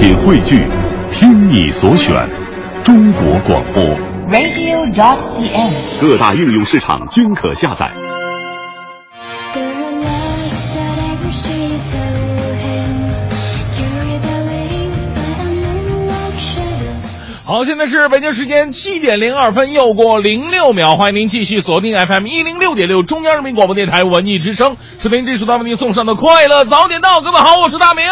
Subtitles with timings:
[0.00, 0.66] 品汇聚，
[1.12, 2.26] 听你所选，
[2.82, 3.84] 中国广播。
[4.32, 6.00] radio.dot.cn，。
[6.00, 7.90] 各大应用市场均可下载。
[17.44, 27.20] 好，现在是北京时间七点零二分，又过零六秒，欢迎您继续锁定 FM 一零六点六中央人民广播电台文艺之声，视频这时段为您送上的快乐早点到。
[27.20, 28.06] 各位好，我是大明。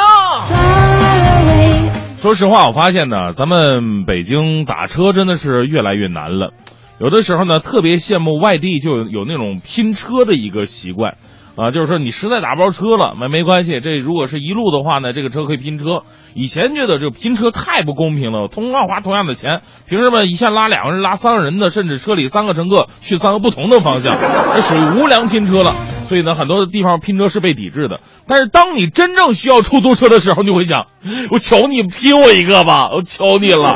[2.20, 6.52] 说实话，我发现呢，咱们北京打车真的是越来越难了。
[6.98, 11.16] 有的时候呢，特别羡慕外地就有那种拼车的一个习惯，
[11.58, 16.04] 啊，就是说你实在打不着车了，没没关系，这如果是一路的话呢，这个车可以拼车。
[16.32, 24.16] 以前觉得这拼车太不公平了，同样花同样的钱，凭什么一下拉两个人、拉三个人的，甚至车里三个乘客去三个不同的方向，
[24.54, 25.74] 这属于无良拼车了。
[26.08, 27.98] 所以呢，很多的地方拼车是被抵制的。
[28.28, 30.86] 但是当你真正需要出租车的时候，你会想，
[31.32, 33.74] 我求你拼我一个吧，我求你了。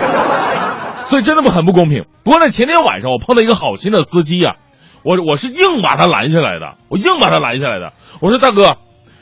[1.03, 2.05] 所以真的不很不公平。
[2.23, 4.55] 不过呢，前天晚上我碰到一个好心的司机啊，
[5.03, 7.93] 我我是硬把他拦下来的，我硬把他拦下来的。
[8.21, 8.77] 我说大哥，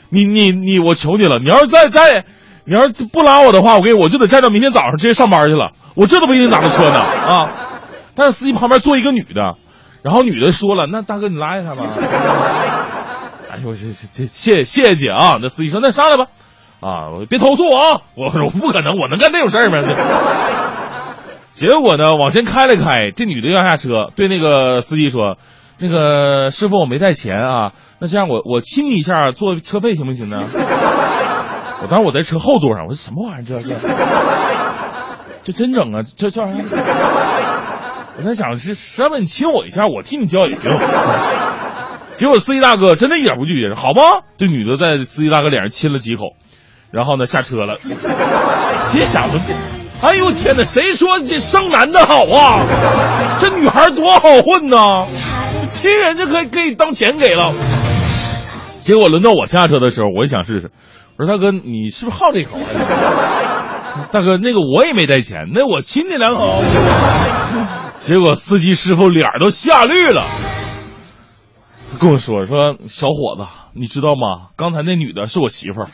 [0.09, 2.25] 你你你，我求你了，你要是再再，
[2.65, 7.49] 你要是不拉我的话，我给我就得站到明天早上直接上班去了，我这都不一定打到车呢啊。
[8.13, 9.55] 但是司机旁边坐一个女的，
[10.03, 11.83] 然后女的说了，那大哥你拉一下吧。
[13.51, 15.37] 哎呦，这这这谢谢谢姐啊！
[15.41, 16.27] 那司机说那上来吧，
[16.79, 18.01] 啊，别投诉我啊！
[18.15, 19.83] 我说我不可能，我能干那种事儿吗？
[21.51, 25.37] 结果呢，往前开了开，这女的要下车，对那个司机说
[25.81, 30.43] ：“那个师傅，我没带钱啊，那这样我我亲你一下坐车费行不行呢？”
[31.81, 33.75] 我当时我在车后座上，我说什么玩意儿这这
[35.43, 36.03] 这真整啊？
[36.15, 36.65] 这这玩意儿，
[38.19, 40.71] 我在想是师傅你亲我一下，我替你叫也行。
[42.17, 44.03] 结果司机大哥真的一点不拒绝，好吗？
[44.37, 46.35] 这女的在司机大哥脸上亲了几口，
[46.91, 47.77] 然后呢下车了。
[48.83, 49.55] 心想着这，
[50.07, 50.63] 哎呦天哪！
[50.63, 52.61] 谁说这生男的好啊？
[53.41, 55.07] 这女孩多好混呐，
[55.71, 57.53] 亲人就可以可以当钱给了。
[58.79, 60.71] 结果轮到我下车的时候，我也想试试。
[61.17, 62.57] 我说大哥，你是不是好这口？
[64.11, 66.63] 大哥，那个我也没带钱，那我亲你两口。
[67.97, 70.23] 结果司机师傅脸都吓绿了。
[71.99, 74.47] 跟我说说，小伙子，你知道吗？
[74.55, 75.87] 刚才那女的是我媳妇儿，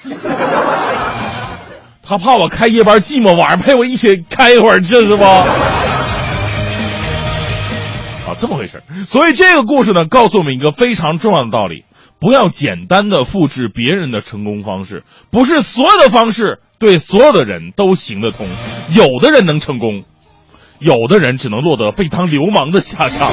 [2.01, 5.23] 她怕我开夜班寂寞，晚上陪我一起开一会儿，这是不？
[8.39, 8.83] 这么回事。
[9.05, 11.83] 所以这个故事呢，告诉我们一个非常重要的道理：
[12.19, 18.47] 不要简单的复制别人的成功方式，不是所有的方式对所有的人都行得通，
[18.95, 20.03] 有的人能成功。
[20.79, 23.31] 有的人只能落得被当流氓的下场。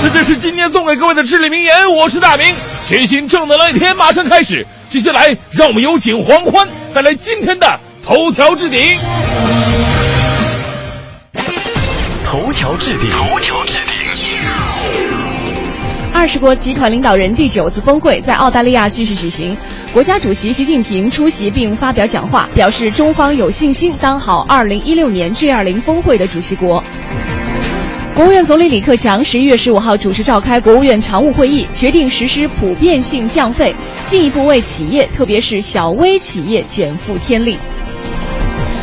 [0.00, 1.90] 这就是今天送给各位的至理名言。
[1.90, 4.64] 我是大明，全新正能量一天马上开始。
[4.84, 8.80] 接下来，让我们有请黄欢带来今天的头条置顶。
[12.24, 13.85] 头条置顶，头条置顶。
[16.12, 19.56] 二十国集团领导人第九次峰会在澳大利亚继续举行，
[19.92, 26.82] 国家主席习近平出席并发表讲话，表示中方有信心当好2016年 G20 峰会的主席国。
[28.14, 33.74] 国务院总理李克强十一月十五号主持召开国务院常务会议，决定实施普遍性降费，
[34.06, 37.58] 进一步为企业，特别是小微企业减负添力。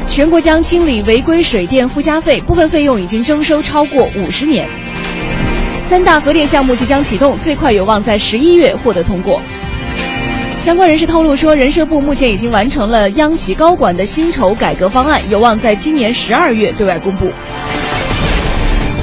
[0.07, 4.69] 全国将清理违规水电附加费，部分费用已经征收超过五十年。
[5.93, 9.39] 三大核电项目即将启动，最快有望在十一月获得通过。
[10.59, 17.31] 相关人士透露说，人社部目前已经完成了央企高管的薪酬改革方案，有望在今年十二月对外公布。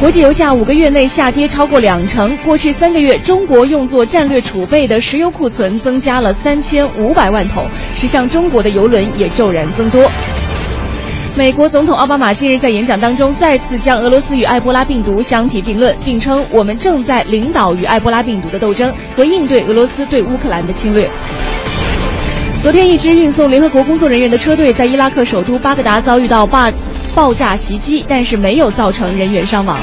[0.00, 10.10] 国际油价五个月内下跌超过两成，过去三个月，中国用作战略储备的石油库存增加了三千五百万桶，驶向中国的油轮也骤然增多。
[11.36, 21.08] 美国总统奥巴马近日在演讲当中再次将俄罗斯与埃博拉病毒相提并论，并称我们正在领导与埃博拉病毒的斗争和应对俄罗斯对乌克兰的侵略。
[22.62, 26.70] 昨天，一支运送联合国工作人员的车队在伊拉克首都巴格达遭遇到爆
[27.14, 29.78] 爆炸袭击，但是没有造成人员伤亡。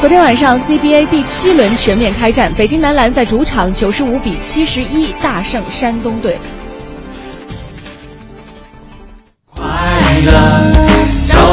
[0.00, 6.38] 昨天晚上，CBA 第七轮全面开战，北京男篮在主场九十五比七十一大胜山东队。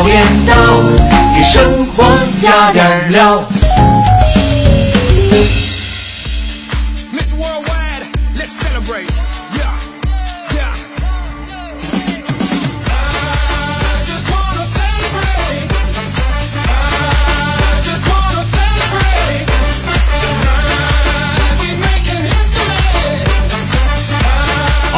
[0.07, 0.55] 点到，
[1.35, 2.05] 给生活
[2.41, 3.43] 加点料。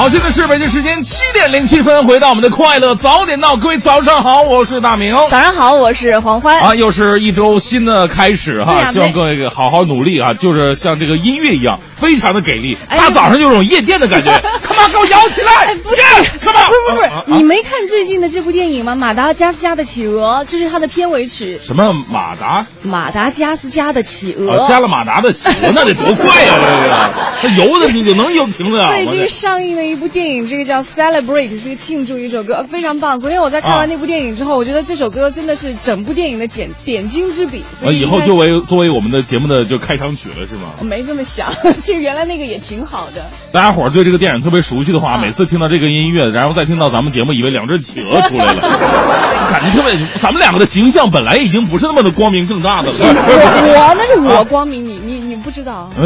[0.10, 5.16] 现在是北京时间七点零七分，回到我们的快乐早点到，各位早上好，我是大明。
[5.30, 6.60] 早上好，我是黄欢。
[6.60, 12.76] 啊，又是一周新的开始哈，希望各位好好努力啊，就是像这个音乐一样，非常的给力。
[12.88, 14.32] 哎大早上就有种夜店的感觉，
[14.66, 18.96] come on，给我摇起来哎，不是 Yeah，come on，不是不是啊啊，你没看最近的这部电影吗？
[18.96, 21.60] 马达加斯加的企鹅，这是它的片尾曲。
[21.60, 26.58] 什么马达马达加斯加的企鹅，啊， 加了马达的企鹅，那得多贵啊！
[26.58, 27.10] 这个，
[27.42, 28.90] 它游的你就能游停的啊！
[28.92, 33.20] 最近上映的一部电影，这个叫《Celebrate》，是个庆祝一首歌，非常棒。
[33.20, 37.64] 昨天我在看啊完那部电影之后，我觉得这首歌真的是整部电影的点点睛之笔。
[37.84, 40.72] 以以后应该就是为作为我们的节目的就开场曲了，是吗？
[40.80, 41.52] 我没这么想，
[41.84, 43.26] 其 实原来那个也挺好的。
[43.52, 48.62] 大家伙儿对这个电影特别熟悉的话，啊每次听到这个音乐，然后再听到咱们节目，以为两只企鹅出来了，
[49.52, 50.00] 感觉特别。
[50.20, 52.96] 咱们两个的形象本来已经不是那么的光明正大的了。
[53.00, 55.90] 我我那是我光明，你你你不知道。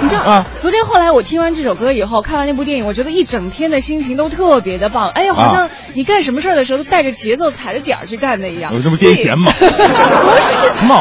[0.00, 5.08] 你知道啊昨天后来我听完这首歌以后，看完那部电影，我觉得一整天的心情都特别的棒。
[5.10, 8.72] 哎呀，好像你干什么事儿的时候都带着节奏、踩着点儿去干的一样。
[8.72, 9.50] 有这么癫痫吗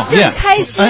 [0.09, 0.83] 不是开心。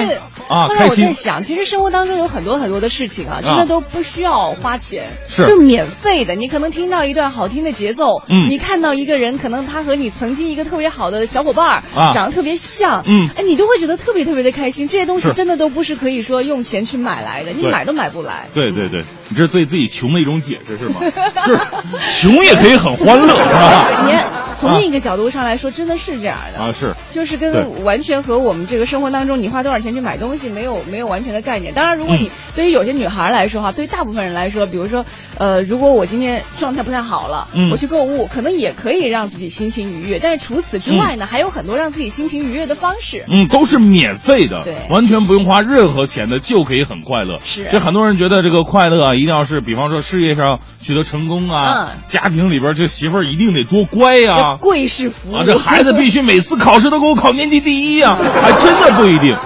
[0.48, 6.34] 哎啊后来我在想，其实生活当中有很多很多的事情啊，真的都不需要花钱，是就免费的。
[6.34, 14.86] 你可能听到一段好听的节奏，嗯你看到一个人，可能他和你曾经一个特别好的小伙伴儿啊长得特别像，嗯哎，你都会觉得特别特别的开心。
[14.88, 18.46] 这些东西真的都不是可以说用钱去买来的，你买都买不来。
[18.54, 21.00] 对对对，你这是对自己穷的一种解释是吗？
[21.46, 21.52] 就
[21.98, 24.40] 是穷也可以很欢乐，是吧？
[24.60, 26.62] 从啊另一个角度上来说，真的是这样的。
[26.62, 31.74] 啊，是就是跟完全和我们这个生活当中你花多少钱去买东西没有没有完全的概念。
[31.74, 35.04] 当然，如果你、嗯对于有些女孩来说哈，对于大部分人来说，比如说
[35.38, 40.20] 呃，如果我今天状态不太好了，嗯我去购物，可能也可以让自己心情愉悦。
[40.20, 43.24] 但是除此之外呢，还有很多让自己心情愉悦的方式。
[43.28, 47.40] 嗯，都是免费的，对完全不用花任何钱的就可以很快乐。
[47.42, 59.36] 是这很多人觉得这个快乐啊，一定要是比方说事业上取得成功啊，嗯家庭里边这媳妇儿一定得多乖呀、要贵是福，啊，这孩子必须每次考试都给我考年级第一呀、还真的不一定。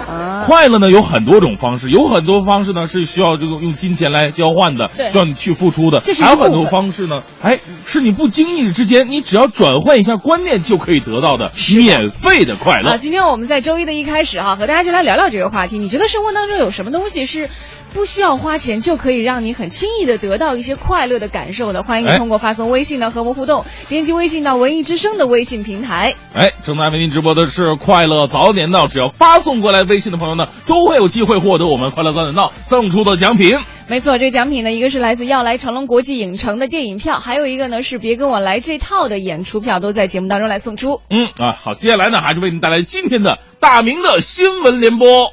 [0.49, 12.97] 啊快乐呢有很多种方式，有很多方式呢是需要这个用金钱来交换的，需要你去付出的还有很多方式呢，哎，是你不经意之间，你只要转换一下观念就可以得到的免费的快乐啊，。
[12.97, 15.77] 今天我们在周一的一开始哈，和大家就来聊聊这个话题。
[15.79, 17.51] 你觉得生活当中有什么东西是
[17.95, 21.83] 不需要花钱就可以让你很轻易的得到一些快乐的感受的？
[21.83, 26.15] 欢迎你哎通过发送微信呢和我们互动，编辑微信到文艺之声的微信平台。
[26.35, 33.57] 哎，正在为您直播的是快乐早点到，只要发送过来微信的朋友呢，都会有机会获得我们快乐早点到赠出的奖品。
[33.89, 41.01] 没错，这个奖品呢，一个是来自要来成龙国际影城的电影票，还有一个呢是别跟我来这套的演出票，都在节目当中来送出。
[41.09, 45.33] 嗯啊，好，接下来呢，还是为您带来今天的大明的新闻联播。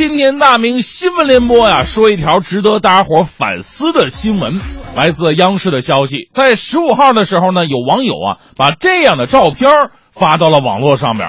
[0.00, 4.58] 今天大明新闻联播呀，说一条值得大家伙反思的新闻。
[4.96, 9.70] 来自央视的消息，在十五号的时候呢，有网友啊把这样的照片
[10.10, 11.28] 发到了网络上面。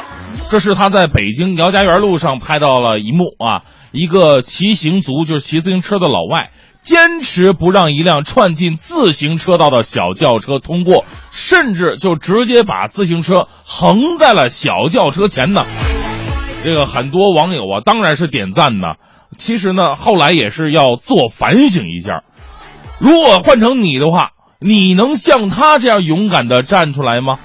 [0.49, 6.51] 这是他在北京姚家园路上拍到了一幕啊，一个骑行族，就是骑自行车的老外，
[6.81, 15.65] 坚持不让一辆窜进自行车道的小轿车通过，甚至就直接把自行车横在了小轿车前呢。
[16.63, 18.95] 这个很多网友啊，当然是点赞呢。
[19.37, 22.23] 其实呢，后来也是要自我反省一下。
[22.99, 27.39] 如果换成你的话，你能像他这样勇敢的站出来吗？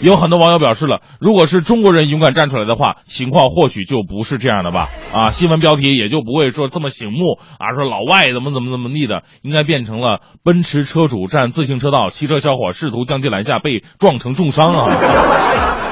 [0.00, 4.88] 有很多网友表示了，如果是中国人勇敢站出来的话，情况或许就不是这样的吧。
[5.12, 15.89] 啊，新闻标题也就不会说这么醒目啊，说老外怎么怎么怎么地的，应该变成了奔驰车主占自行车道，汽车小伙试图将其拦下，被撞成重伤啊。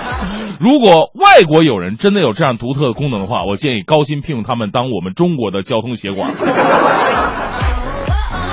[0.59, 6.33] 如果外国友人真的有这样独特的功能的话，我建议高薪聘用他们当我们中国的交通协管。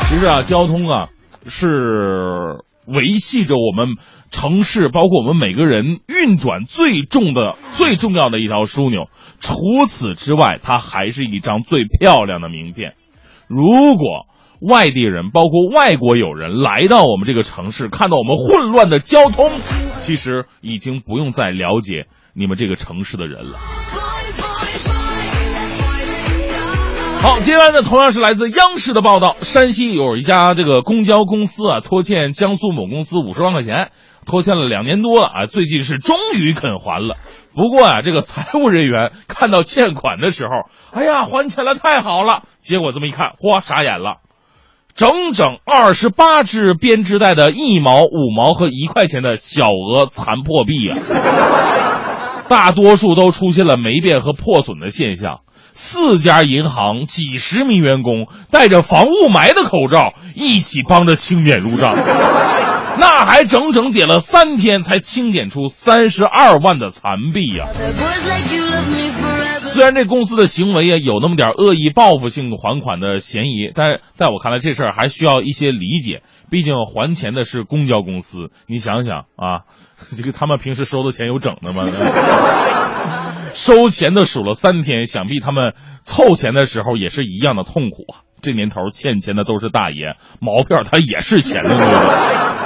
[0.07, 1.09] 其实啊，交通啊
[1.47, 3.95] 是维系着我们
[4.29, 9.07] 城市，包括我们每个人运转最重的、最重要的一条枢纽。
[9.39, 12.93] 除此之外，它还是一张最漂亮的名片。
[13.47, 14.27] 如果
[14.61, 19.51] 外地人，包括外国友人来到我们这个城市，看到我们混乱的交通，
[19.99, 23.57] 其实已经不用再了解你们这个城市的人了。
[27.21, 33.89] 好，接下来呢，同样是来自央视的报道，山西有一家这个公交公司啊，拖欠江苏某公司五十万块钱，
[34.27, 37.17] 拖欠了两年多了啊，最近是终于肯还了。
[37.55, 42.43] 不过啊，这个财务人员看到欠款的时候，哎呀，还钱了，太好了。
[42.59, 44.17] 结果这么一看，嚯，傻眼了，
[44.95, 50.95] 整整二十八只编织袋的一毛、五毛和一块钱的小额残破币啊，
[52.47, 55.41] 大多数都出现了霉变和破损的现象。
[55.73, 61.93] 四家银行几十名员工戴着防雾霾的口罩，一起帮着清点入账，
[62.97, 67.65] 那还整整点了三天才清点出三十二万的残币呀、
[69.75, 76.23] 虽然这公司的行为也有那么点恶意报复性还款的嫌疑，但是在我看来，这事儿还需要一些理解。
[76.49, 79.67] 毕竟还钱的是公交公司，你想想啊，
[80.15, 81.83] 这个他们平时收的钱有整的吗？
[83.55, 88.21] 收钱的数了三天，想必他们凑钱的时候也是一样的痛苦啊。
[88.41, 91.69] 这年头欠钱的都是大爷，毛票他也是钱的，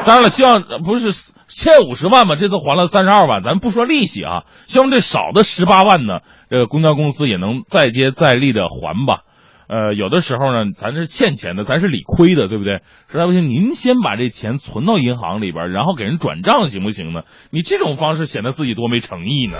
[0.03, 1.13] 当然了，希望不是
[1.47, 6.19] 欠五十万嘛，这次还了三十二万，咱不说利息啊，希望这少的十八万呢，
[6.49, 9.21] 这个公交公司也能再接再厉的还吧。
[9.69, 12.81] 呃，有的时候呢，咱是欠钱的，咱是理亏的，对不对？
[13.11, 17.21] 实在不行，您先把这钱存到银行里边，然后给人转账，行不行呢？
[17.51, 19.57] 你这种方式显得自己多没诚意呢。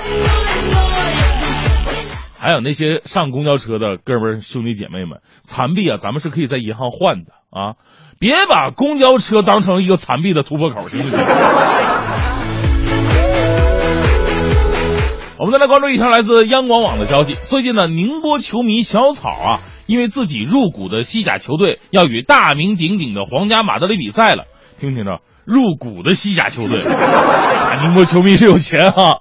[2.39, 7.75] 还有那些上公交车的哥们儿兄弟姐妹们，残币啊，咱们是可以在银行换的啊，
[8.19, 11.19] 别把公交车当成一个残币的突破口，行不行？
[15.37, 17.35] 我们再来关注一条来自央广网的消息。
[17.45, 19.59] 最近呢，宁波球迷小草啊，
[19.89, 24.43] 因为自己入股的西甲球队要与大名鼎鼎的皇家马德里比赛了，
[24.79, 25.21] 听没听着？
[25.45, 29.17] 入股的西甲球队， 啊宁波球迷是有钱啊。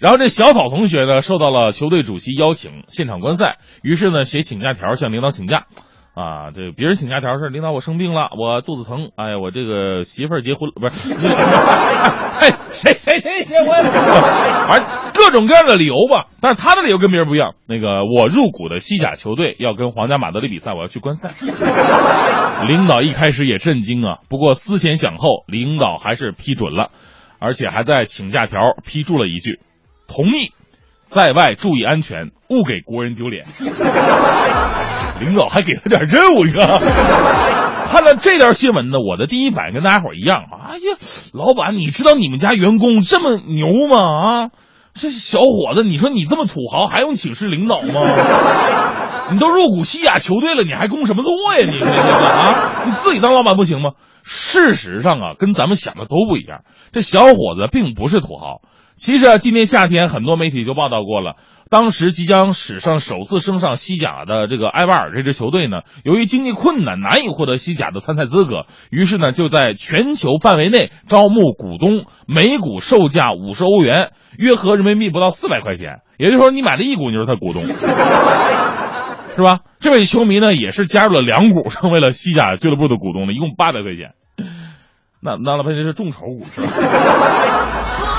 [0.00, 5.66] 然后这小草同学呢，受到了球队主席邀请现场观赛，于是呢写请假条向领导请假。
[6.14, 13.68] 啊，这别人请假条是领导我生病了，我肚子疼，哎呀，我这个媳妇儿结婚，不是， 哎，谁谁谁结婚？
[14.68, 16.26] 反正各种各样的理由吧。
[16.42, 17.54] 但是他的理由跟别人不一样。
[17.66, 21.30] 那个我入股的西甲球队要跟皇家马德里比赛，我要去观赛。
[22.68, 26.90] 领导一开始也震惊啊，不过思前想后，领导还是批准了，
[27.38, 29.60] 而且还在请假条批注了一句：
[30.08, 30.52] 同意，
[31.12, 33.44] 在外注意安全，勿给国人丢脸。
[35.20, 36.80] 领导还给他点任务，你看。
[37.86, 40.96] 看了这条新闻呢，我的第一反应跟大家伙儿一样，哎呀，
[41.34, 43.98] 老板，你知道你们家员工这么牛吗？
[43.98, 44.48] 啊，
[44.94, 48.00] 这小伙子，你说你这么土豪，还用请示领导吗？
[49.32, 51.66] 你都入股西甲球队了，你还工什么作呀？
[51.70, 53.90] 你这个啊，你自己当老板不行吗？
[54.22, 56.60] 事实上啊，跟咱们想的都不一样。
[56.90, 58.62] 这小伙子并不是土豪。
[59.02, 61.34] 其实啊，今年夏天很多媒体就报道过了，
[61.68, 76.02] 当时即将史上首次升上西甲的这个埃瓦尔这支球队呢，由于经济困难，难以获得西甲的参赛资格，于是呢，就在全球范围内招募股东，每股售价五十欧元，约合人民币不到四百块钱。
[76.16, 77.64] 也就是说，你买了一股，你就是他股东。
[79.34, 79.62] 是吧？
[79.80, 84.12] 这位球迷呢，也是加入了两股，成为了西甲俱乐部的股东了，一共八百块钱。
[85.20, 86.68] 那那老半天是众筹股是吧？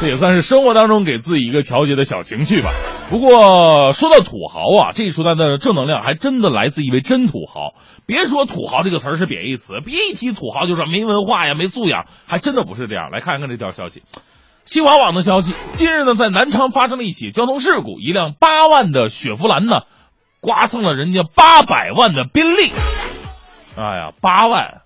[0.00, 2.70] 这也算是生活当中给自己一个调节的小情绪吧。
[3.10, 7.74] 不过说到土豪啊，这一说他的正能量还真的来自一位真土豪。
[8.06, 13.10] 别说土豪这个词儿是贬义词，别一提土豪就说没文化呀、没素养，还真的不是这样。
[13.10, 14.02] 来看看这条消息。
[14.64, 19.82] 新华网的消息，近日呢，在南昌发生了一起交通事故，一辆八万的雪佛兰呢，
[20.40, 22.70] 刮蹭了人家八百万的宾利。
[23.76, 24.80] 哎呀，八万，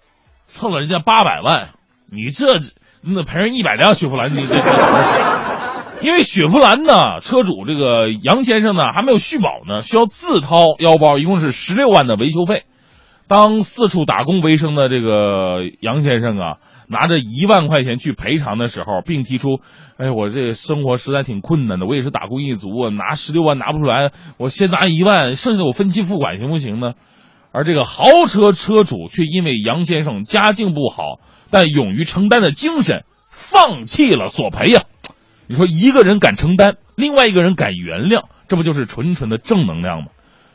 [0.47, 1.71] 蹭了人家八百万，
[2.11, 2.59] 你这
[3.07, 4.55] 那赔人一百辆雪佛兰，你这
[6.01, 12.65] 因为雪佛兰呢，车主这个杨先生呢还没有续保呢，需要自掏腰包，一共是十六万的维修费。
[13.29, 16.57] 当四处打工为生的这个杨先生啊，
[16.89, 19.61] 拿着一万块钱去赔偿的时候，并提出
[19.99, 26.93] ：“哎，我这生活实在挺困难的，我也是打工一族，拿十六万拿不出来，我先拿一万，剩下我分期付款行不行呢？”
[27.57, 31.21] 而这个豪车车主却因为杨先生家境不好，
[31.55, 34.87] 但勇于承担的精神，放弃了索赔呀、
[35.47, 40.09] 你说一个人敢承担，另外一个人敢原谅，这不就是纯纯的正能量吗？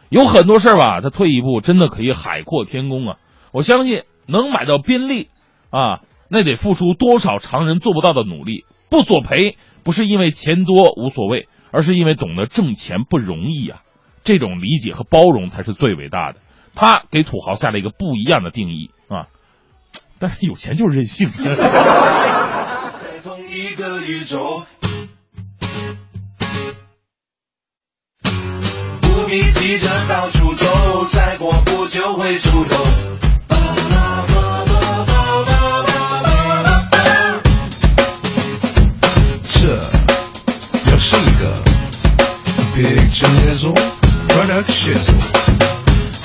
[0.09, 3.15] 有很多事儿吧，他退一步真的可以海阔天空啊！
[3.53, 5.29] 我相信能买到宾利，
[5.69, 8.65] 啊，那得付出多少常人做不到的努力。
[8.89, 13.83] 不索赔，不是因为钱多无所谓，而是因为懂得挣钱不容易啊！
[14.25, 16.39] 这种理解和包容才是最伟大的。
[16.75, 19.27] 他给土豪下了一个不一样的定义啊！
[20.21, 21.31] 但是有钱就是任性。
[21.31, 21.55] 在
[23.23, 24.65] 同一个宇宙。
[28.21, 28.27] 그
[29.01, 29.29] 同一个宇宙。
[29.29, 32.85] 密集着到处走，再过不久会出头。
[39.47, 39.79] 这
[40.91, 41.53] 又是一个
[42.75, 43.73] Big 陈列组
[44.27, 44.99] Production。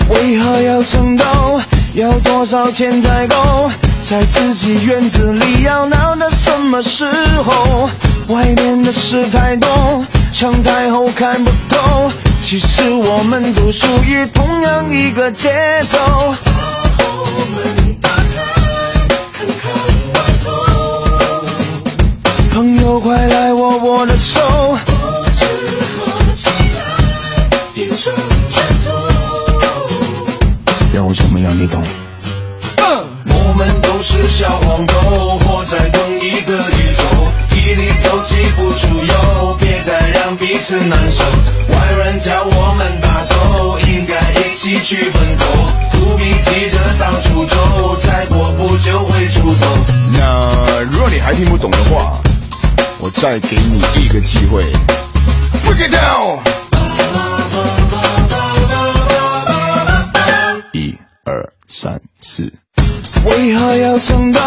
[0.09, 1.61] 为何要争斗？
[1.95, 3.71] 要多少钱才够？
[4.15, 7.05] 在自己院子里要闹到什么时
[7.43, 7.91] 候？
[8.29, 12.13] 外面的事太多，想太后看不透。
[12.41, 15.51] 其实我们都属于同样一个节
[15.91, 15.99] 奏。
[22.53, 24.41] 朋友，快来握我的手。
[30.95, 31.83] 要我怎么样，你懂？
[34.37, 34.95] 小黄豆，
[35.45, 37.05] 活在同一个宇宙，
[37.55, 41.23] 一粒都挤不出油，别再让彼此难受。
[41.69, 45.45] 外人叫我们打斗，应该一起去奋斗，
[45.93, 49.67] 不必急着到处走，再过不久会出头。
[50.13, 52.19] 那如果你还听不懂的话，
[52.99, 54.65] 我再给你一个机会。
[55.65, 56.54] Break it down。
[63.45, 64.41] 为何要争斗？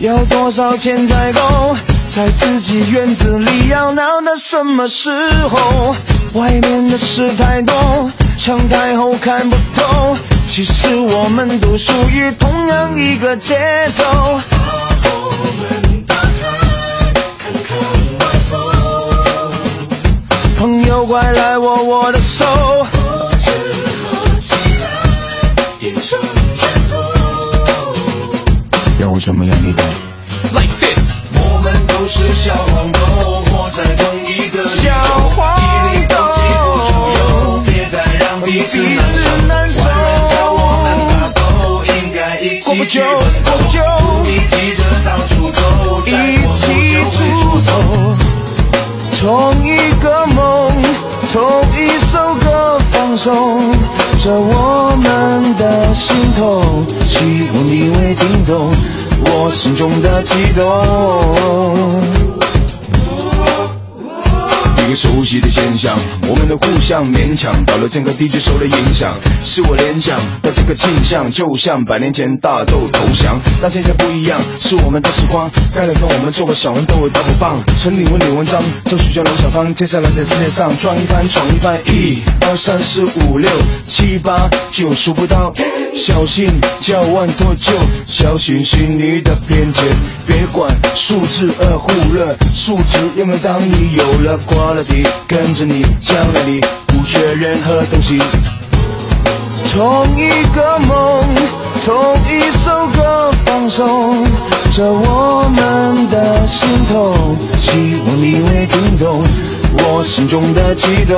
[0.00, 1.76] 要多少钱才够？
[2.10, 5.12] 在自己院子里要闹到什么时
[5.48, 5.94] 候？
[6.32, 10.16] 外面的事太多，想太后看不透。
[10.48, 13.56] 其实我们都属于同样一个节
[13.94, 14.40] 奏。
[20.58, 22.44] 朋友，快来握我的手。
[32.44, 32.98] 小黄狗，
[33.46, 34.92] 活在同一个宇宙，小
[35.30, 35.62] 黄一
[35.96, 37.16] 粒都挤不出油，
[37.64, 38.82] 别再让彼此
[39.48, 39.80] 难受。
[39.80, 41.40] 外人叫我们打斗，
[41.86, 43.08] 应该一起去奋
[43.44, 43.48] 斗，
[43.98, 45.58] 不必急着到处走，
[46.04, 46.56] 再过不
[46.92, 47.72] 久会出头。
[49.18, 49.24] 同
[49.64, 49.66] 一
[50.02, 50.36] 个梦，
[51.32, 51.40] 同
[51.72, 53.72] 一首歌放送
[54.18, 58.70] 着我们的心头，希望你会听懂
[59.32, 62.43] 我心中的悸动。
[64.94, 83.50] 熟悉的现象，我们的互相勉强，到了整个地区受了影响，是我联想的这个镜像，就像百年前大豆投降，但现在不一样，是我们的时光，该来跟我们做个小人都会打不棒，陈李文李文章，周学校龙小芳，接下来在世界上转一番闯一番，一二三四五六
[83.86, 85.52] 七八九数不到，
[85.94, 87.72] 小心叫万脱臼，
[88.06, 89.84] 小心心里的偏见，
[90.26, 94.38] 别管数字而忽略数值，因为当你有了
[94.84, 98.20] quality，跟着你，将来你不缺任何东西。
[99.72, 101.24] 同一个梦，
[101.84, 101.94] 同
[102.30, 104.24] 一首歌放送
[104.72, 109.22] 着我们的心痛，希望你会听懂
[109.78, 111.16] 我心中的悸动。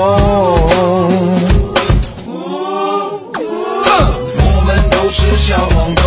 [4.29, 6.02] 我们都是小黄狗，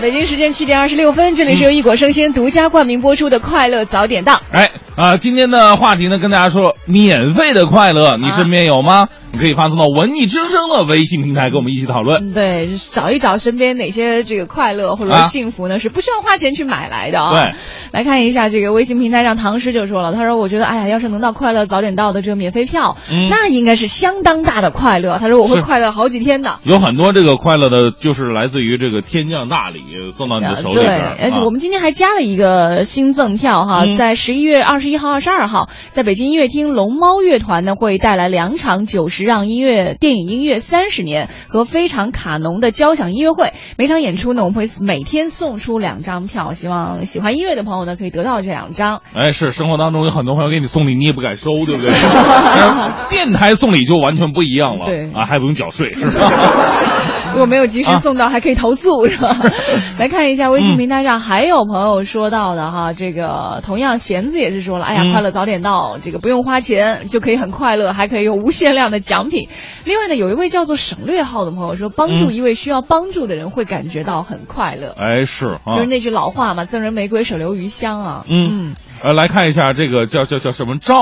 [0.00, 4.36] 北京时间七点二十六分，这里是由一果生鲜独家冠名播出的《快乐早点到》。
[4.50, 9.08] 哎啊、今天的话题呢，跟大家说，免费的快乐，你身边有吗？
[9.32, 12.30] 你可以发送到文艺之声的微信平台，跟我们一起讨论。
[12.30, 17.32] 嗯，对，找一找身边哪些这个快乐或者幸福呢，是不需要花钱去买来的啊。
[17.32, 17.54] 对，
[17.92, 31.16] 来看一下这个微信平台上，唐诗就说了，他说：“我觉得，哎呀，要是能到快乐早点到的这个免费票，嗯那应该是相当大的快乐。”他说：“我会快乐好几天的。”有很多这个快乐的，就是来自于这个天降大礼送到你的手里对，边儿。
[31.20, 43.52] 而且啊我们今天还加了一个新赠票哈，嗯在十一月二十一号、二十二号，在北京音乐厅龙猫乐团呢会带来两场九十让音乐电影音乐三十年和非常卡农的交响音乐会。
[43.76, 49.02] 每场演出呢，我们会每天送出两张票，希望喜欢音乐的朋友呢可以得到这两张。
[49.14, 51.90] 哎，是生活当中有很多朋友给你送礼，你也不敢收，对不对？
[53.10, 56.30] 电台送礼就完全不一样了，对啊，还不用缴税，是吧？
[57.32, 59.36] 如果没有及时送到，还可以投诉，是吧？
[59.98, 69.48] 来看一下微信平台上还有朋友说到的哈，这个同样弦子也是说了，哎呀，嗯快乐早点到，这个不用花钱就可以很快乐，还可以有无限量的奖品。
[69.84, 74.94] 另外呢，有一位叫做省略号的朋友说，帮助嗯一位需要帮助的人会感觉到很快乐。
[74.98, 78.24] 哎，是啊，就是那句老话嘛，赠人玫瑰，手留余香啊。
[78.28, 80.94] 嗯呃，来看一下这个叫叫叫什么赵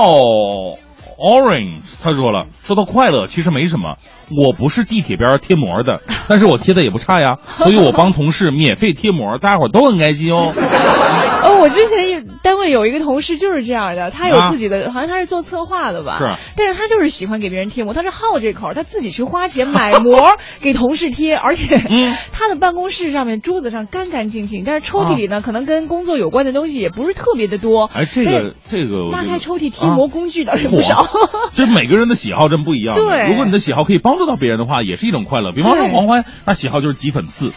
[1.19, 3.97] Orange，他说了，说到快乐，其实没什么，
[4.31, 10.51] 我不是地铁边贴膜的，但是我贴的也不差呀，所以我帮同事免费贴膜，大家伙都很开心哦。
[11.43, 12.08] 哦，我之前
[12.41, 16.17] 单位有一个同事就是这样的，他有啊自己的，好像他是做策划的吧？
[16.19, 16.25] 是
[16.55, 27.89] 但是他就是喜欢给别人贴膜，他是好这口，他自己去花钱买膜给同事贴，而且嗯 他的办公室上面桌子上干干净净，但是抽屉里呢，可能跟工作有关的东西也不是特别的多。
[27.93, 30.99] 哎，这个这个拉开抽屉贴膜工具倒是不少。
[30.99, 31.09] 啊
[31.51, 32.95] 其实每个人的喜好真不一样。
[32.95, 35.51] 对如果你的喜好可以帮助到别人的话，也是一种快乐。
[35.51, 37.51] 比方说对黄欢，他喜好就是挤粉刺。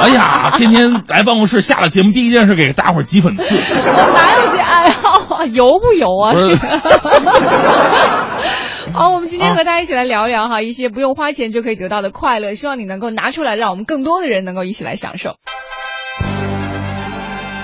[0.00, 3.71] 哎呀，天天来办公室，下了节目第一件事给大伙儿挤粉刺。
[3.74, 5.46] 我哪有这爱好啊？
[5.52, 6.32] 油不油啊？
[8.94, 15.36] 好，我们今天和大家一起来聊聊哈，一些不用花钱就可以得到的快乐，希望你能够拿出来，让我们更多的人能够一起来享受。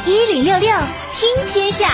[0.07, 0.71] 一零六六
[1.13, 1.91] 听天下，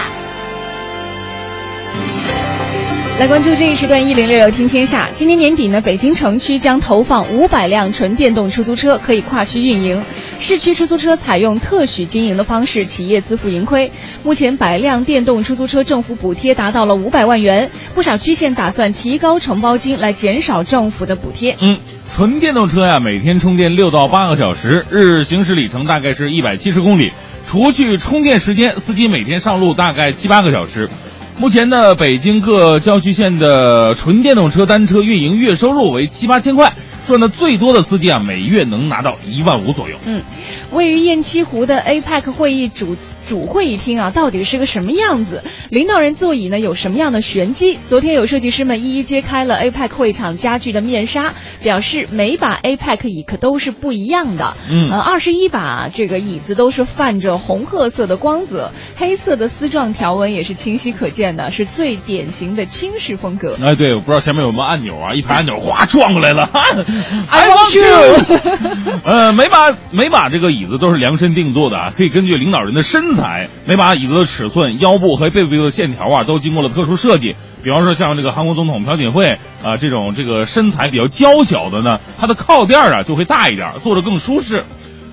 [3.17, 5.09] 来关注这一时段一零六六听天下。
[5.13, 10.03] 今年年底呢，北京城区将投放五百辆纯电动出租车，可以跨区运营。
[10.41, 13.93] 市区出租车采用特许经营的方式，企业自负盈亏。
[14.25, 21.57] 目前百辆电动出租车政府补贴达到了五百万元，不少区县打算提高承包金来减少政府的补贴。
[21.61, 21.79] 嗯，
[22.13, 27.13] 纯电动车呀，每天充电六到八个小时，日行驶里程大概是一百七十公里。
[27.47, 30.91] 除去充电时间，司机每天上路大概七八个小时。
[31.37, 36.73] 目前呢，北京各郊区县的纯电动车单车运营月收入为七八千块，
[37.07, 39.97] 赚的最多的司机啊，每月能拿到一万五左右。
[40.07, 40.23] 嗯，
[40.71, 45.43] 位于雁栖湖的 APEC 会议主主会议厅啊，到底是个什么样子？
[45.71, 47.79] 领导人座椅呢有什么样的玄机？
[47.87, 54.55] 昨天有设计师们一一揭开了 APEC 会场家具的面纱，表示每把 APEC 椅可都是不一样的。
[54.71, 63.57] 嗯呃，二十一把这个椅子都是泛着红褐色的光泽，黑色的丝状条纹也是清晰可见的，是最典型的轻式风格。
[63.63, 66.51] 哎，对，我不知道前面有没有按钮啊，一排按钮哗撞过来了。
[67.29, 77.35] I want you 呃，每把每把这个椅子都是量身定做的啊，可以根据领导人的身材，每把椅子的尺寸、腰部和背部的线条啊，都经过了特殊设计。
[77.63, 84.65] 比方说像这个韩国总统朴槿惠啊、这种这个身材比较娇小的呢，它的靠垫啊就会大一点，坐着更舒适。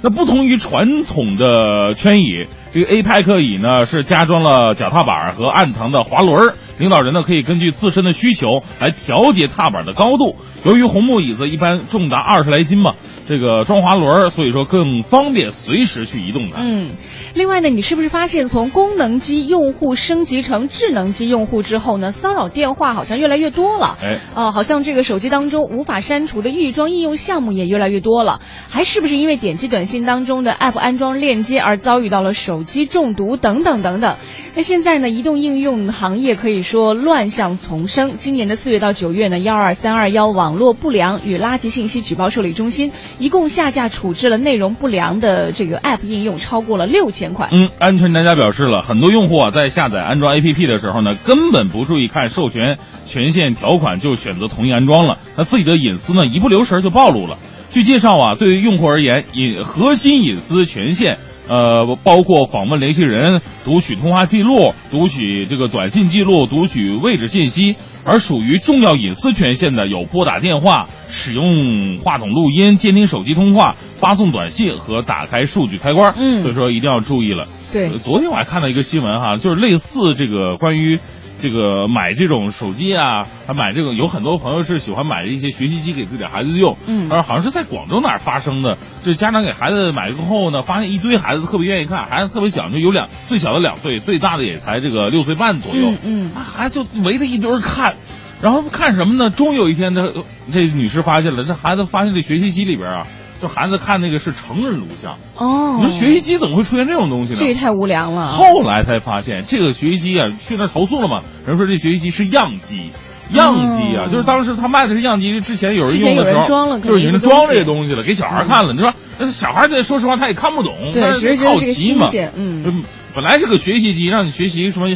[0.03, 6.53] 那不同于传统的圈椅，这个 A 派克椅呢是加装了脚踏板和暗藏的滑轮。
[6.77, 10.35] 领导人呢可以根据自身的需求来调节踏板的高度。
[10.63, 12.93] 由于红木椅子一般重达二十来斤嘛，
[13.27, 16.55] 这个装滑轮，所以说更方便随时去移动的。
[16.57, 16.91] 嗯，
[17.33, 23.97] 另外呢，你是不是发现从功能机用户升级成智能机用户之后呢，骚扰电话好像越来越多了？
[24.01, 34.17] 哎，呃，好像这个手机当中无法删除的预装应用项目也越来越多了，还是不是因为点击短信当中的 App 安装链接而遭遇到了手机中毒等等等等？
[34.55, 38.13] 那现在呢，移动应用行业可以说乱象丛生。
[38.17, 47.49] 今年的四月到九月呢，幺二三二幺网络不良与垃圾信息举报受理中心一共下架处置了内容不良的这个 App 应用超过了六千款。
[47.51, 57.37] 嗯，安全专家表示了，很多用户啊在下载安装 APP 的时候呢，根本不注意看授权权限条款就选择同意安装了，那自己的隐私呢一不留神就暴露了。
[57.71, 61.17] 据介绍啊，对于用户而言，隐核心隐私权限。
[61.47, 76.13] 呃，包括访问联系人、读取通话记录、读取这个短信记录、读取位置信息，而属于重要隐私权限的有拨打电话、使用话筒录音、监听手机通话、发送短信和打开数据开关。
[76.15, 77.47] 嗯所以说一定要注意了。
[77.73, 80.99] 对呃昨天我还看到一个新闻哈，就是类似这个关于
[81.41, 86.77] 这个买这种手机啊，还买这个有很多朋友是喜欢买一些学习机给自己的孩子用。
[86.85, 95.89] 嗯而好像是在广州哪儿发生的，这家长给孩子买过后呢，发现一堆孩子特别愿意看，孩子特别小，就有两最小的两岁，最大的也才这个六岁半左右。
[95.89, 97.95] 嗯嗯啊孩子就围着一堆儿看。
[98.41, 99.29] 然后看什么呢？
[99.29, 100.09] 终于有一天，他
[100.51, 103.07] 这女士发现了，这孩子发现这学习机里边啊，
[103.41, 105.17] 就孩子看那个是成人录像。
[105.35, 107.37] 哦你说学习机怎么会出现这种东西呢？
[107.39, 108.27] 这也太无良了。
[108.27, 111.21] 后来才发现，这个学习机啊，去那儿投诉了嘛？
[111.47, 112.91] 人说这学习机是样机，
[113.33, 118.73] 样机啊，哦就是当时他卖的是样机，之前有人用的时候，装了就是已经装这东西个东西了，给小孩看了。
[118.73, 122.07] 你说，那小孩这说实话他也看不懂，对但是好奇嘛。
[122.35, 124.87] 嗯本来是个学习机，让你学习什么。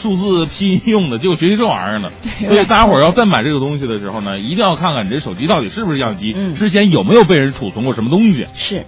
[0.00, 2.10] 数字拼音用的，结果学习这玩意儿呢。
[2.46, 8.46] 所以大家伙儿要再买这个东西的时候呢，一定要看看你这手机到底是不是样机，嗯之前有没有被人储存过什么东西。
[8.54, 8.86] 是。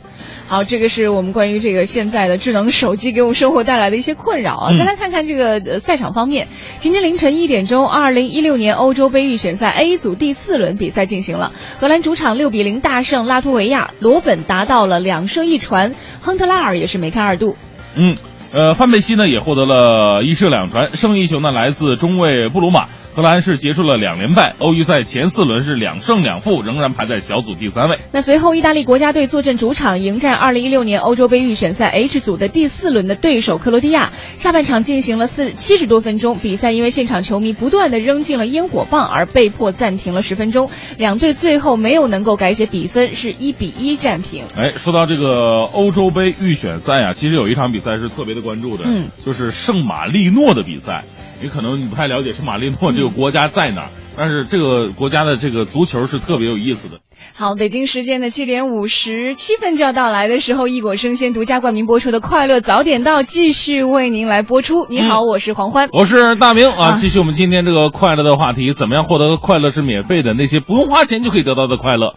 [0.48, 4.70] 好，这个是我们关于这个现在的智能手机给我们生活带来的一些困扰啊。
[4.72, 6.48] 嗯再来看看这个呃赛场方面，
[6.78, 17.56] 今天凌晨一点钟，二零一六年欧洲杯预选赛 A 组第四轮比赛进行了，荷兰主场六比零大胜拉脱维亚，罗本达到了两胜一传，亨特拉尔也是梅开二度。
[17.94, 18.16] 嗯，
[18.52, 22.86] 呃，范佩西呢也获得了一射两传，胜一球呢来自中卫布鲁马。
[23.14, 27.98] 荷兰是结束了两连败，欧预赛前四轮是两胜两负，仍然排在小组第三位。
[28.10, 34.10] 那随后，意大利国家队坐镇主场迎战2016年欧洲杯预选赛 H 组的第四轮的对手克罗地亚。
[34.38, 40.70] 下半场进行了四七十多分钟，比赛因为现场球迷不断的扔进了烟火棒而被迫暂停了十分钟。
[40.96, 44.44] 两队最后没有能够改写比分，是一比一战平。
[44.56, 51.04] 哎，说到这个欧洲杯预选赛啊，其实有一场比赛是特别的关注的，嗯，就是圣马力诺的比赛。
[51.42, 57.00] 你可能你不太了解圣马力诺这个国家在哪儿，但是这个国家的这个足球是特别有意思的。
[57.34, 64.86] 好，北京时间的七点五十七分就要到来的时候，异果生鲜独家冠名播出的《快乐早点到》继续为您来播出。
[64.88, 65.88] 你好，我是黄欢。
[65.92, 70.34] 我是大明啊啊，继续我们今天这个快乐的话题，怎么样获得快乐是免费的？
[70.34, 72.14] 那些不用花钱就可以得到的快乐。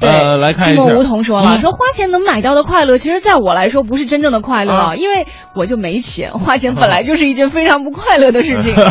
[0.00, 8.74] 对，呃，来看一下，寂寞梧桐说了，嗯说花钱能买到的快乐，其实在我来说不是真正的快乐，啊因为我就没钱，花钱本来就是一件非常不快乐的事情。
[8.76, 8.82] 对，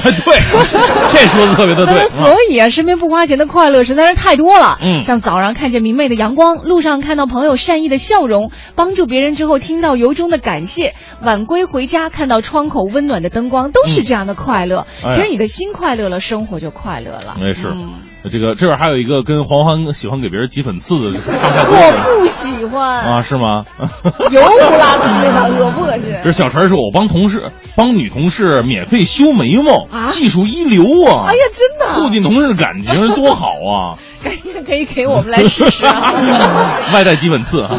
[1.12, 1.96] 这说的特别的对。
[1.96, 4.78] 那 所以啊，身边不花钱的快乐实在是太多了。
[4.82, 14.86] 嗯像早上看见明媚的阳光，路上看到朋友善意的笑容，帮助别人之后听到由衷的感谢，晚归回家看到窗口温暖的灯光，都是这样的快乐。
[15.08, 17.38] 其实你的心快乐了，生活就快乐了。
[17.39, 17.89] 没事嗯
[18.30, 23.63] 这个这边还有一个跟黄欢喜欢给别人挤粉刺的，我不喜欢啊，是吗？
[24.32, 26.16] 油不拉几的，恶不恶心？
[26.24, 27.44] 这小陈说，我帮同事
[27.76, 31.28] 帮女同事免费修眉毛，啊技术一流啊！
[31.28, 33.98] 哎呀，真的，促进同事的感情多好啊！
[34.66, 36.13] 可以给我们来试试啊。
[36.94, 37.70] 外带挤粉刺啊！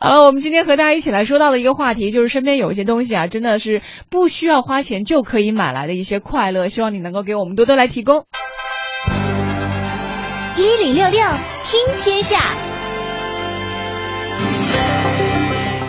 [0.00, 8.24] 好了，我们今天和大家一起来说到的一个话题，就是身边有一些东西啊，真的是不需要花钱就可以买来的一些快乐，希望你能够给我们多多来提供。
[10.56, 11.20] 一零六六
[11.64, 12.52] 听天下，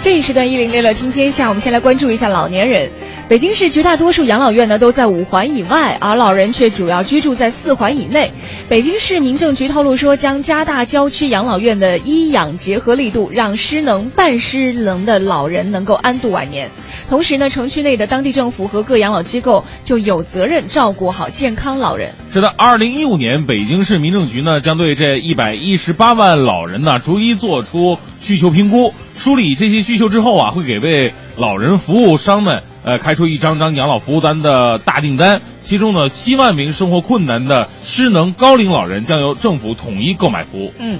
[0.02, 2.92] 这一时段一零六六听天下，我们先来关注一下老年人。
[3.28, 8.32] 北京市绝大多数养老院呢都在五环以外，而老人却主要居住在四环以内。
[8.70, 16.70] 北京市民政局透露说，将加大郊区养老院的医养结合力度，让失能、半失能的老人能够安度晚年。
[17.10, 22.14] 同时呢，城区内的当地政府和各养老机构就有责任照顾好健康老人。
[22.32, 40.72] 是的，二零一五年北京市民政局呢将对这一百一十八万老人呢逐一做出需求评估，梳理这些需求之后啊，会给为老人服务商们呃开出一张张养老服务单的大订单，其中呢七万名生活困难的失能高龄老人将由政府统一购买服务。
[40.78, 41.00] 嗯，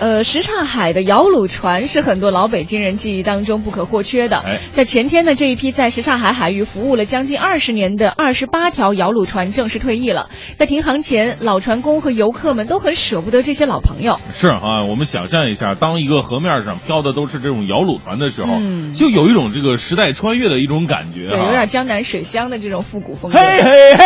[0.00, 4.38] 呃，什刹海的摇橹船是很多老北京人记忆当中不可或缺的。
[4.38, 10.30] 哎在前天呢，这一批在什刹海海域服务了将近二十年的二十八条摇橹船正式退役了。
[10.56, 14.18] 在停航前，老船工和游客们都很舍不得这些老朋友。
[14.32, 23.38] 是啊，我们想象一下，当一个河面上飘的都是这种摇橹船的时候，嗯就有一种这个时代穿越的一种感觉、啊，对，有点江南水乡的这种复古风格。
[23.38, 24.04] 嘿嘿嘿，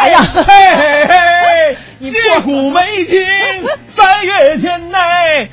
[0.00, 3.18] 哎呀嘿嘿嘿，你借古美景，
[3.86, 5.48] 三月天内。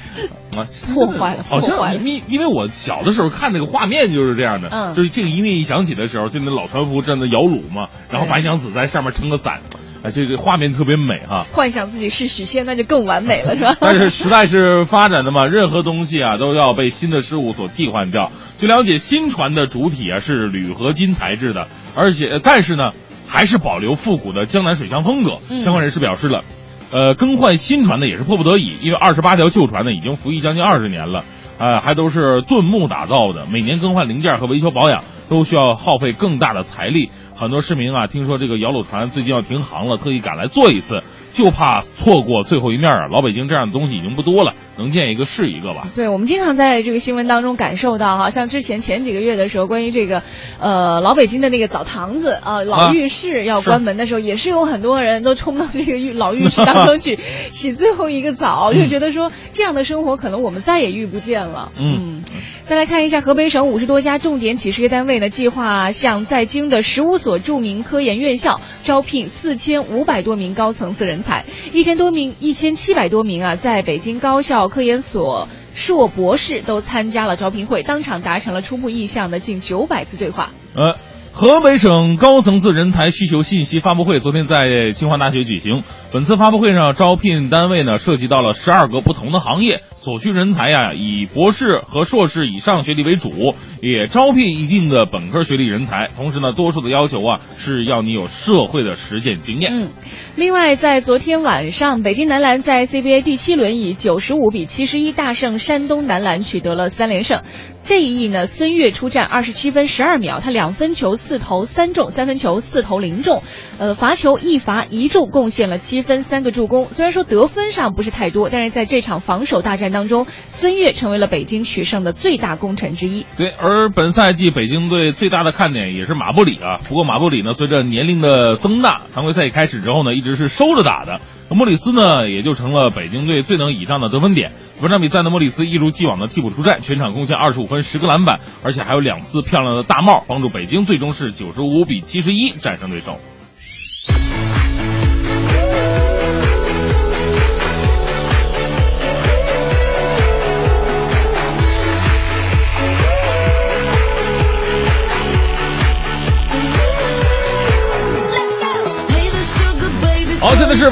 [0.56, 9.62] 啊，破坏了好像因因为我小的时候看那个画面就是这样的，嗯就是这个音乐一响起的时候，就那老船夫站在摇橹嘛，然后白娘子在上面撑个伞，
[10.04, 11.48] 啊，这这画面特别美哈。
[11.54, 13.76] 幻想自己是许仙，那就更完美了，是吧？
[13.82, 18.32] 但是时代是发展的嘛，任何东西啊都要被新的事物所替换掉。
[18.60, 22.92] 据了解，新船的主体啊是铝合金材质的，而且呃但是呢
[23.28, 25.40] 还是保留复古的江南水乡风格。
[25.50, 26.44] 嗯相关人士表示了，
[26.92, 31.24] 呃，更换新船呢也是迫不得已，因为二十八条旧船呢已经服役将近二十年了。
[31.60, 37.12] 呃，还都是盾木打造的，每年更换零件和维修保养都需要耗费更大的财力。
[37.36, 43.08] 很多市民啊，听说这个摇橹船最近要停航了，特意赶来坐一次，就怕错过最后一面啊。
[43.12, 45.88] 老北京这样的东西已经不多了，能见一个是一个吧。
[45.96, 50.24] 对，我们经常在这个新闻当中感受到哈，像之前前几个月的时候，关于这个，
[50.60, 57.20] 呃，老北京的那个澡堂子啊，老浴室要关门的时候，也是有很多人都冲到这个浴老浴室当中去
[57.50, 61.72] 洗最后一个澡， 就觉得说这样的生活可能我们再也遇不见了。
[61.78, 62.24] 嗯
[62.66, 75.48] 再来看一下河北省五十多家重点企事业单位呢，计划向在京的十五所著名科研院校招聘四千五百多名高层次人才，一千多名、一千七百多名啊，在北京高校科研所。
[75.76, 80.52] 硕博士都参加了招聘会，当场达成了初步意向的近九百次对话。
[80.76, 80.96] 呃，
[81.44, 85.84] 河北省高层次人才需求信息发布会昨天在清华大学举行。
[86.14, 96.08] 本次发布会上，招聘单位呢涉及到了十二个不同的行业，所需人才呀以博士和硕士以上学历为主，也招聘一定的本科学历人才。
[96.16, 99.70] 同时呢，多数的要求啊是要你有社会的实践经验。
[99.74, 99.90] 嗯，
[100.38, 107.42] 另外，在昨天晚上，北京男篮在 CBA 第七轮以九十五比七十一大胜山东男篮，取得了三连胜。
[107.84, 113.44] 这一役呢，孙悦出战二十七分十二秒，他两分球四投三中，三分球四投零中，
[113.78, 116.86] 呃，罚球一罚一中，贡献了七分三个助攻。
[116.86, 123.26] 虽然说得分上不是太多，但是在这场防守大战当中，孙悦成为了北京取胜的最大功臣之一。
[123.36, 126.80] 对，而本赛季北京队最大的看点也是马布里啊。
[126.88, 131.20] 不过马布里呢，随着年龄的增大，常规赛开始之后呢，一直是收着打的。
[131.50, 134.54] 莫里斯呢，也就成了北京队最能倚仗的得分点。
[134.82, 143.20] 本场比赛呢，莫里斯一如既往的替补出战，全场贡献二十五分、十个篮板，而且还有两次漂亮的大帽，帮助北京最终是九十五比七十一战胜对手。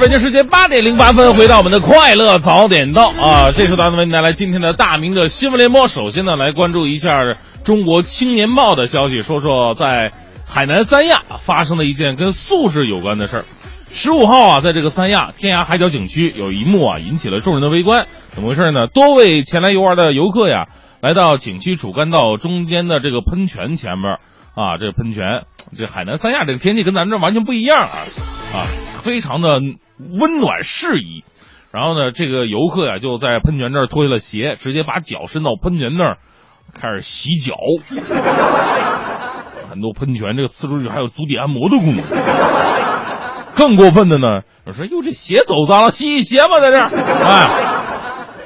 [0.02, 3.52] 北京时间八点零八分，回到我们的快乐早点到啊！
[3.56, 5.88] 这时候咱们为您带来今天的大明的新闻联播。
[5.88, 7.22] 首先呢，来关注一下
[7.64, 10.12] 中国青年报的消息，说说在
[10.44, 13.46] 海南三亚发生的一件跟素质有关的事儿。
[13.92, 18.08] 十五号啊，在这个三亚天涯海角景区，有一幕啊引起了众人的围观。
[18.32, 18.88] 怎么回事呢？
[18.88, 20.66] 多位前来游玩的游客呀，
[21.00, 24.14] 来到景区主干道中间的这个喷泉前面
[24.56, 25.44] 啊，这个喷泉，
[25.78, 27.98] 这海南三亚这个天气跟咱们这完全不一样啊
[28.54, 28.68] 啊！
[29.04, 29.60] 非常的
[30.20, 31.24] 温暖适宜，
[31.72, 36.18] 然后呢，这个游客呀就在喷泉这儿脱下了鞋，直接把脚伸到喷泉那儿
[36.74, 37.56] 开始洗脚。
[39.70, 42.04] 很多喷泉这个呲出去还有足底按摩的功能。
[43.56, 46.90] 更过分的呢，我说哟这鞋走脏了，洗洗鞋吧，在这儿。
[47.24, 47.50] 哎，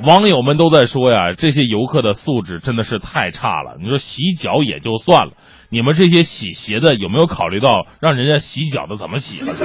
[0.05, 3.77] 网友们都在说呀，这些游客的素质真的是太差了。
[3.81, 5.31] 你说洗脚也就算了。
[5.75, 9.51] 你们这些洗鞋的有没有考虑到让人家洗脚的怎么洗了？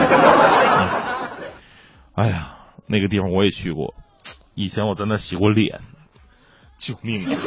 [2.16, 2.56] 哎呀，
[2.88, 3.94] 那个地方我也去过，
[4.56, 5.78] 以前我在那洗过脸，
[6.78, 7.30] 救命啊！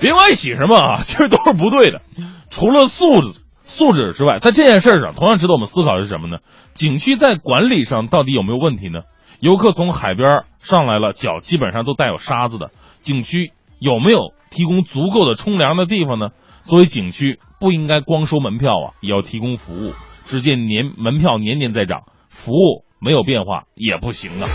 [0.00, 2.00] 别管洗什么啊，其实都是不对的。
[2.48, 6.38] 除了素质素质之外，在这件事上同样值得我们思考的是什么呢？
[6.74, 9.00] 景区在管理上到底有没有问题呢？
[9.40, 12.70] 游客从海边上来了，脚基本上都带有沙子的，
[13.02, 14.32] 景区有没有？
[14.54, 16.28] 提供足够的冲凉的地方呢？
[16.62, 19.92] 作为景区，不应该光收门票啊，也要提供服务。
[20.24, 24.48] 只见年门票年年在涨，服务没有变化也不行啊！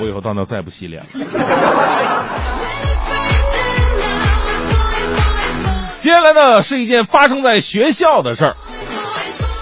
[0.00, 1.08] 我以后到那再不洗脸了。
[5.96, 8.56] 接下来呢，是一件发生在学校的事儿。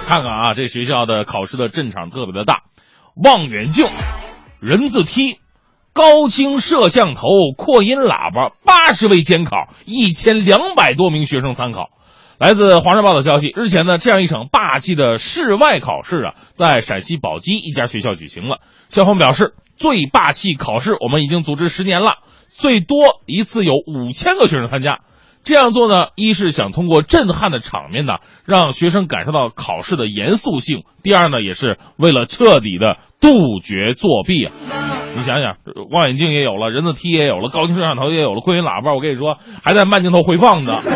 [0.07, 2.63] 看看啊，这学校的考试的阵场特别的大，
[3.17, 3.87] 望远镜、
[4.61, 5.41] 人字梯。
[5.95, 11.91] 高清摄像头、扩音喇叭，八十位监考，一千两百多名学生参考。
[12.37, 18.59] 来自《华商报》的消息，日前呢，这样一场霸气的室外考试啊，在陕西宝鸡一家学校举行了。
[18.89, 22.15] 校方表示，最霸气考试我们已经组织十年了，
[22.51, 24.99] 最多一次有五千个学生参加。
[25.45, 34.53] 这样做呢，一是想通过震撼的场面呢，让学生感受到考试的严肃性；第二呢，也是为了彻底的杜绝作弊啊。
[35.17, 35.57] 你想想，
[35.93, 40.79] 望远镜也有了，人字梯也有了，高清摄像头也有了，扩音喇叭，我跟你说，还在慢镜头回放呢。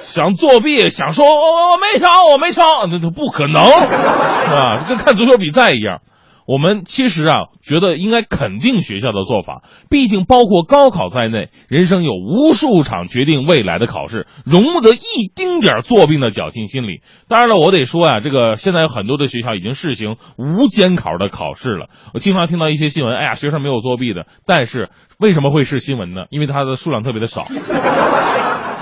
[0.00, 4.84] 想作弊，想说我我没抄，我没抄，那都不可能，是吧？
[4.88, 6.00] 跟看足球比赛一样。
[6.48, 17.02] 我们其实啊，觉得应该肯定学校的做法，毕竟包括高考在内，人生有无数场决定未来的考试，容不得一丁点作弊的侥幸心理。
[17.28, 21.88] 当然了，我得说啊，这个现在有很多的学校已经试行无监考的考试了。
[22.14, 26.24] 我经常听到一些新闻，哎呀，学生没有作弊的，但是为什么会是新闻呢？
[26.30, 27.42] 因为它的数量特别的少。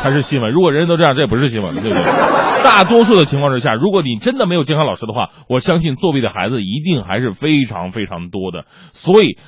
[0.07, 0.53] 才是新闻。
[0.53, 1.97] 如果人人都这样，这也不是新闻，对不对？
[2.63, 8.67] 大多数的情况之下，如果你真的没有监考老师的话，我相信作弊的孩子一定还是非常非常多的。
[8.93, 9.39] 所以，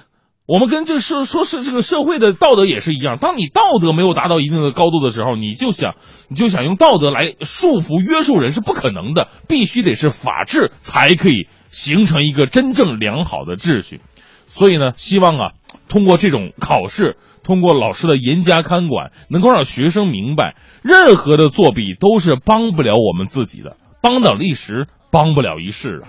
[0.47, 3.19] 我们跟这社说是这个社会的道德也是一样。
[3.21, 5.95] 当你道德没有达到一定的高度的时候，你就想
[6.29, 14.01] 你就想用道德来束缚约束人是不可能的，必须得是法治才可以形成一个真正良好的秩序。
[14.47, 15.51] 所以呢，希望啊，
[15.89, 17.17] 通过这种考试。
[17.49, 26.09] 通过老师的严加看管，能够让学生明白，任何的作弊都是帮不了我们自己的，帮得一时，帮不了一世啊。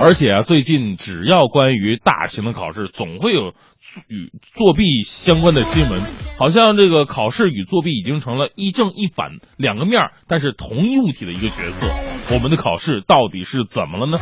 [0.00, 3.52] 而且啊，最近只要关于大型的考试，总会有
[4.08, 6.02] 与作弊相关的新闻，
[6.36, 11.86] 好像这个考试与作弊已经成了一正一反两个面儿，但是同一物体的一个角色。
[12.34, 14.18] 我们的考试到底是怎么了呢？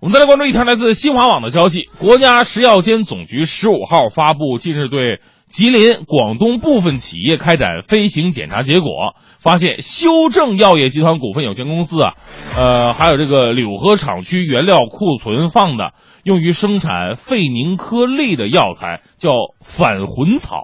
[0.00, 12.12] 我们再来关注一条来自新华网的消息：国家食药监总局十五号发布近日对吉林、广东部分企业开展飞行检查结果，发现修正药业集团股份有限公司啊，
[12.56, 19.30] 呃，还有这个柳河厂区原料库存放的用于生产肺宁颗粒的药材叫
[19.60, 20.62] 反魂草，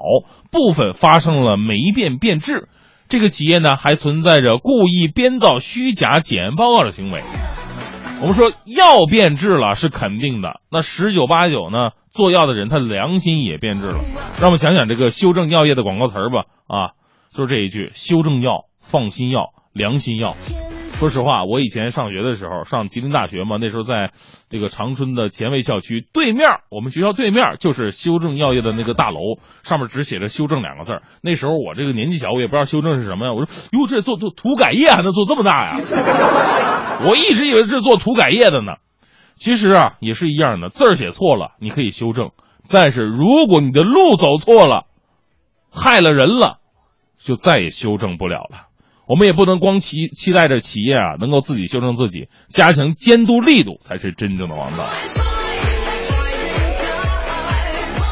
[0.52, 2.68] 部分发生了霉变变质。
[3.08, 7.20] 这个企业呢，还存在着故意编造虚假检验报告的行为。
[8.20, 14.00] 我们说药变质了是肯定的，那十有八九呢，做药的人他良心也变质了。
[14.40, 16.90] 让我们想想这个修正药业的广告词儿吧，啊，
[17.32, 20.34] 就是这一句：修正药、放心药、良心药。
[20.94, 24.12] 说实话，我以前上学的时候，上吉林大学嘛，那时候在
[24.48, 29.18] 这个长春的前卫校区对面，我们学校对面就是修正药业的那个大楼，
[29.64, 31.02] 上面只写着“修正”两个字儿。
[31.20, 33.32] 那时候我这个年纪小，我也不知道修正是什么呀。
[33.32, 35.80] 我说，哟，这做做涂改液还能做这么大呀？
[37.04, 38.74] 我一直以为是做涂改液的呢。
[39.34, 42.30] 其实啊，也是一样的，字儿写错了你可以修正，
[42.70, 44.86] 但是如果你的路走错了，
[45.72, 46.60] 害了人了，
[47.18, 48.68] 就再也修正不了了。
[49.06, 54.84] 我们也不能光期期待着企业啊能够自己修正自己，加强监督力度才是真正的王道。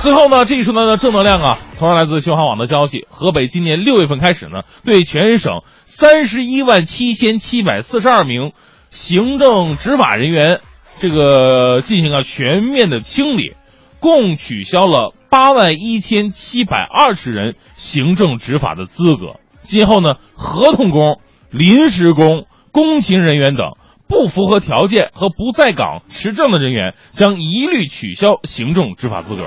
[0.03, 8.53] 最后呢，这一时段的正能量啊，同样来自新华网的消息，河北今年六月份开始呢，对全省三十一万七千七百四十二名
[8.90, 10.61] 行政执法人员，
[11.01, 13.55] 这个进行了全面的清理，
[14.01, 19.36] 共取消了八万一千七百二十人行政执法的资格。
[19.62, 23.76] 今后呢，合同工、临时工、工勤人员等
[24.08, 29.42] 不符合条件和不在岗持证的人员，将一律取消行政执法资格。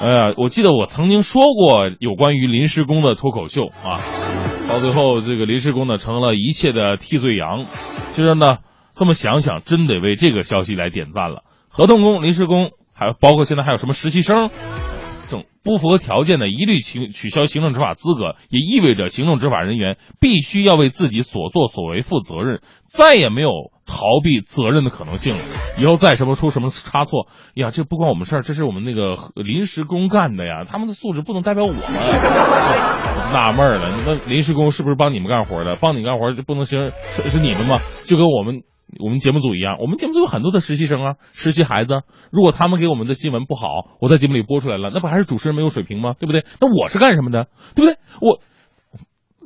[0.00, 4.00] 哎呀，我记得我曾经说过有关于临时工的脱口秀啊，
[4.68, 7.66] 到最后这个临时工呢成了一切的替罪羊。
[8.14, 8.58] 其实呢，
[8.94, 11.42] 这么想想，真得为这个消息来点赞了。
[11.68, 14.48] 合同工、临时工，还包括现在还有什么实习生，
[15.62, 23.50] 不符合条件的，一律取取消行政执法资格，也意味着行政执法人员必须要为自己所作所为负责任，再也没有
[23.86, 25.40] 逃避责任的可能性了。
[25.78, 31.80] 以后再什么出什么差错，呀，这不关我们事儿，这是我们那个临时工干的呀，他们的素质不能代表我们。
[33.32, 35.76] 纳闷了，那临时工是不是帮你们干活的？
[35.76, 37.78] 帮你干活就不能行是是你们吗？
[38.04, 38.62] 就跟我们。
[38.98, 42.02] 我们节目组一样，我们节目组有很多的实习生啊，实习孩子。
[42.30, 46.14] 如果他们给我们的新闻不好，我在节目里播出来了，那不还是主持人没有水平吗？
[46.18, 46.44] 对不对？
[46.60, 47.46] 那我是干什么的？
[47.76, 47.98] 对不对？
[48.20, 48.40] 我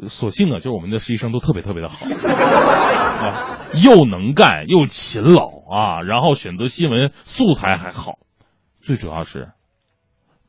[0.08, 2.06] 所幸啊，就是我们的实习生都特别特别的好
[3.24, 8.18] 啊，又能干又勤劳啊，然后选择新闻素材还好，
[8.80, 9.50] 最主要是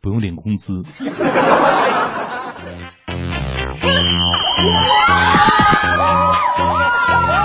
[0.01, 0.81] 不用领工资。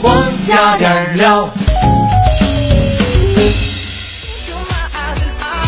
[0.00, 1.50] 生活加点料。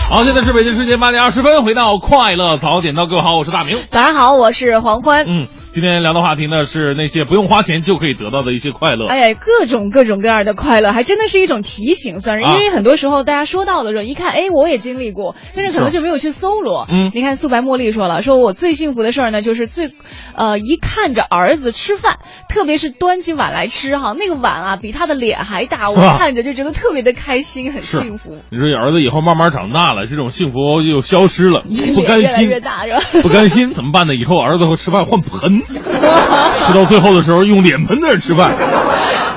[0.08, 3.78] 好，现在是北京时间八点二十分，回到快乐早点到，各位好，我是大明。
[3.90, 5.24] 早上好，我是黄欢。
[5.28, 9.06] 嗯，今天聊的话题呢是那些不用花钱就可以得到的一些快乐。
[9.06, 12.44] 哎呀，各种各种各样的快乐，还真的是一种提醒，算是。
[12.44, 16.86] 啊因为很多时候大家说到的时候，一看，哎，我也经历过，但是可能就没有去搜罗。
[16.90, 19.92] 嗯你看素白茉莉说了，说我最幸福的事儿呢，就是最，
[20.36, 22.18] 呃，一看着儿子吃饭，
[22.50, 28.32] 特别是端起碗来吃哈，那个碗啊比他的脸还大，我看着就觉得特别的开心，很幸福。
[28.50, 31.62] 你说儿子以后慢慢长大了，这种幸福又消失了，
[31.96, 33.00] 不甘心越来越，大是吧？
[33.22, 34.14] 不甘心怎么办呢？
[34.14, 35.61] 以后儿子会吃饭换盆，
[36.66, 38.54] 吃到最后的时候用脸盆在那吃饭。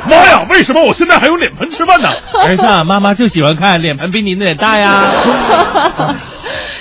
[0.08, 2.10] 妈呀，为什么我现在还用脸盆吃饭呢？
[2.44, 5.04] 儿子，妈妈就喜欢看脸盆比你脸大呀。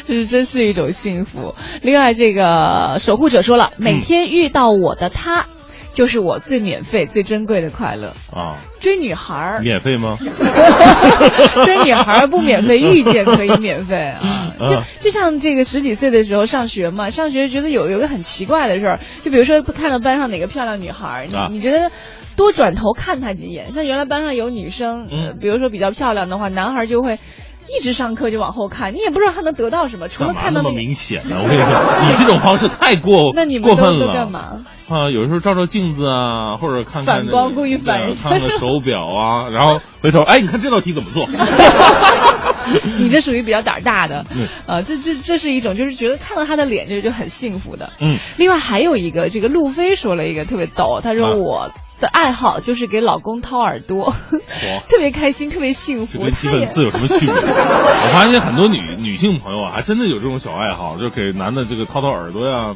[0.06, 1.54] 这 是真是一种幸福。
[1.80, 5.46] 另外，这个守护者说了，每天遇到我的他，
[5.94, 8.12] 就是我最免费、最珍贵的快乐。
[8.30, 10.18] 啊，追女孩儿，免费吗？
[11.64, 14.52] 追女孩儿不免费，遇见可以免费啊。
[14.58, 21.90] 就嗯就像这个十几岁的时候上学嘛，上学觉得有有个很奇怪的事儿，就比如说看到班上哪个漂亮女孩儿，你啊你觉得。
[22.36, 27.20] 多转头看她几眼，像原来班上有女生，呃，嗯比如说比较漂亮的话，男孩就会
[27.68, 30.74] 一直上课就往后看，你也不知道他能得到什么，除了看到那个。
[30.76, 31.36] 明显的？
[31.36, 34.12] 我跟你说，你这种方式太过 那你们都过分了。
[34.12, 34.64] 干嘛？
[34.86, 41.26] 啊，有时候照照镜子啊，或者看看反光故意反人对 看看手表啊，然后回头，哎，你看这道题怎么做？
[42.98, 47.92] 你这属于比较胆儿大的嗯，呃，这这这是一种就是觉得看到他的脸就就很幸福的。
[48.00, 51.70] 嗯，另外还有一个，这个路飞说了一个特别逗，他说啊我
[52.04, 54.14] 的爱好就是给老公掏耳朵，
[54.88, 56.18] 特别开心，特别幸福。
[56.18, 57.32] 这跟基他也本次有什么区别？
[57.34, 62.74] 我发现很多女女性朋友啊，还真的有这种小爱好，就给男的这个掏掏耳朵呀。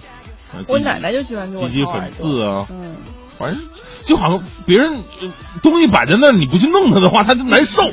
[0.54, 2.42] 呃我奶奶就喜欢给我挤挤掏耳粉刺。
[2.42, 2.96] 啊，嗯，
[3.38, 3.60] 反正
[4.04, 5.30] 就好像别人呃
[5.62, 7.82] 东西摆在那儿，你不去弄它的话，他就难受，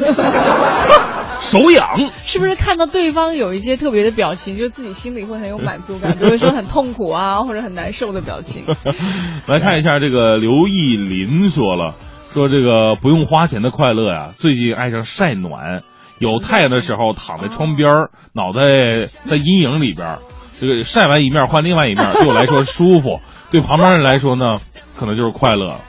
[1.39, 2.11] 手痒。
[2.23, 6.15] 是不是看到对方有一些特别的表情，就自己心里会很有满足感？
[6.19, 8.65] 比如说很痛苦啊，或者很难受的表情。
[9.47, 11.95] 来看一下这个刘毅林说了，
[12.33, 15.83] 说这个不用花钱的快乐呀，最近爱上晒暖，
[16.19, 20.19] 有太阳的时候躺在窗边儿，脑袋在阴影里边儿，
[20.59, 23.21] 这个晒完一面换另外一面，对我来说舒服，
[23.51, 24.59] 对旁边人来说呢，
[24.97, 25.79] 可能就是快乐。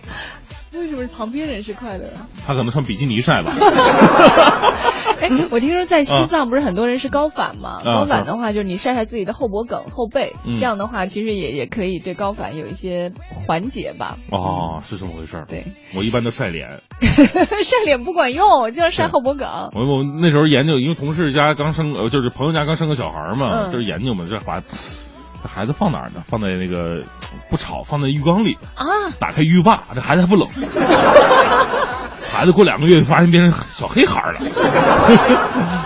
[0.73, 2.29] 为什么旁边人是快乐啊？
[2.47, 3.51] 他可能穿比基尼晒吧。
[5.21, 7.77] 哎， 我听说在西藏不是很多人是高反吗？
[7.85, 13.13] 啊高反的话，就是你晒晒自己的后脖梗、后背，嗯这样的话其实也也可以对高反有一些
[13.47, 14.19] 缓解吧。
[14.31, 15.47] 哦，是这么回事儿。
[15.49, 16.81] 对，我一般都晒脸。
[17.01, 19.47] 晒脸不管用，就要晒后脖梗。
[19.75, 26.23] 我我那时候研究，因为同事家刚生，呃，就是朋友家刚生个小孩嘛，嗯就是研究嘛，这把这孩子放哪儿呢？
[26.25, 27.05] 放在那个
[27.51, 28.85] 不吵，放在浴缸里，啊，
[29.19, 30.49] 打开浴霸，这孩子还不冷。
[32.37, 35.85] 孩子过两个月发现变成小黑孩了。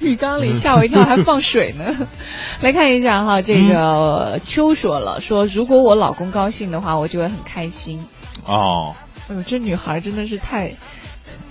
[0.00, 2.08] 浴缸里吓我一跳，还放水呢。
[2.60, 8.04] 来看一下哈，这个秋说了，说如果我老公高兴的话，我就会很开心。
[8.44, 8.96] 哦，
[9.28, 10.74] 哎呦，这女孩真的是太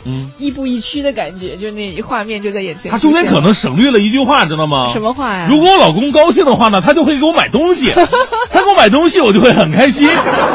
[0.06, 2.92] 嗯，亦步亦趋的感觉，就那画面就在眼前。
[2.92, 4.88] 他中间可能省略了一句话，知道吗？
[4.90, 5.48] 什么话呀？
[5.50, 7.92] 如果我老公高兴的话呢，他就会给我买东西，
[8.52, 10.08] 他给我买东西，我就会很开心，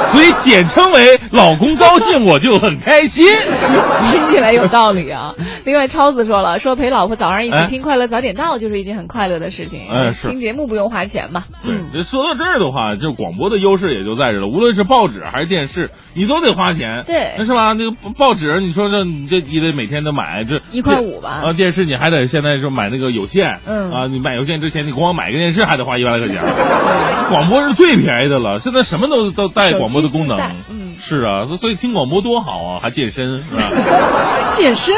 [0.06, 3.24] 所以简称为老公高兴，我就很开心。
[4.10, 5.34] 听起来有道理啊。
[5.64, 9.80] 另外，超子说了，说陪老婆早上一起哎听《快乐早点到》就是一件很快乐的事情。
[9.90, 11.44] 哎是听节目不用花钱嘛。
[11.64, 14.48] 嗯，这说到这儿的话，就广播的优势也就在这了。
[14.48, 17.72] 无论是报纸还是电视，你都得花钱，对那是吧？
[17.74, 21.42] 那个报纸，你说这你这你得每天都买，这一块五吧。
[21.44, 23.90] 啊，电视你还得现在就买那个有线，嗯。
[23.92, 26.42] 啊，你买有线之前，你光买个电视还得花一万来块钱，
[27.30, 28.58] 广播是最便宜的了。
[28.60, 30.38] 现在什么都都带广播的功能。
[30.68, 30.94] 嗯。
[31.00, 33.62] 是啊，所以听广播多好啊，还健身是吧？
[34.50, 34.94] 健身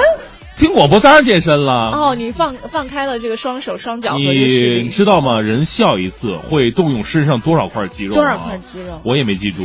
[0.59, 1.93] 听广播当然健身了。
[1.93, 5.41] 哦，你放放开了这个双手双脚和这你，知道吗？
[5.41, 8.17] 人笑一次会动用身上多少块肌肉？
[8.17, 9.01] 多少块肌肉？
[9.05, 9.65] 我也没记住。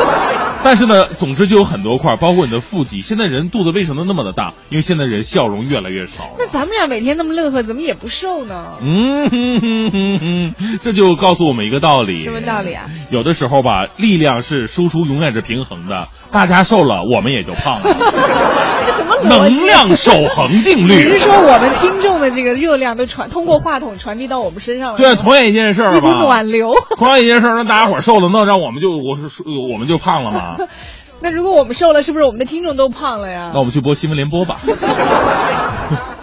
[0.62, 3.00] 但是呢，总之就有很多块，包括你的腹肌。
[3.00, 4.52] 现在人肚子为什么那么的大？
[4.68, 6.28] 因为现在人笑容越来越少。
[6.38, 8.72] 那咱们俩每天那么乐呵，怎么也不瘦呢？
[8.82, 12.20] 嗯哼哼哼哼，这就告诉我们一个道理。
[12.20, 12.84] 什么道理啊？
[13.10, 17.82] 有的时候吧，力量是输出永远是平衡的，大家瘦了，我们也就胖了。
[18.84, 19.28] 这什么逻辑？
[19.28, 21.18] 能量守恒定你律是。
[21.18, 24.98] 说我们听众的这个热量都传通过话筒传递到我们身上了？
[24.98, 26.74] 对，同样一件事儿吧，暖流。
[26.96, 30.56] 同样一件事儿，让大家伙儿瘦了，那让我们就我是我们就胖了吗？
[31.20, 33.58] 那如果我们瘦了，是不是我们的听众都胖了呀那？
[33.58, 34.56] 我们去播新闻联播吧。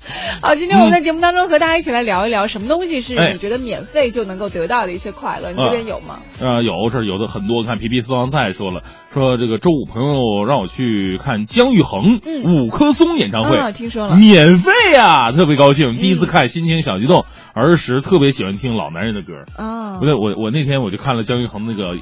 [0.40, 5.50] 好，今天我们在节目当中和大家一起来聊一聊，什么东西是哎你觉得免费就能够得到的一些快乐？
[5.52, 6.20] 你这边有吗？
[6.40, 8.82] 呃，有是有的很多，看皮皮私房菜说了，
[9.12, 15.96] 说这个周五朋友让我去看姜育恒、嗯五棵松演唱会，啊听说了免费呀、特别高兴。
[15.96, 17.26] 第一次看，心情小激动。
[17.52, 19.32] 儿时特别喜欢听老男人的歌。
[19.56, 21.96] 啊不对，我我那天我就看了姜育恒那个，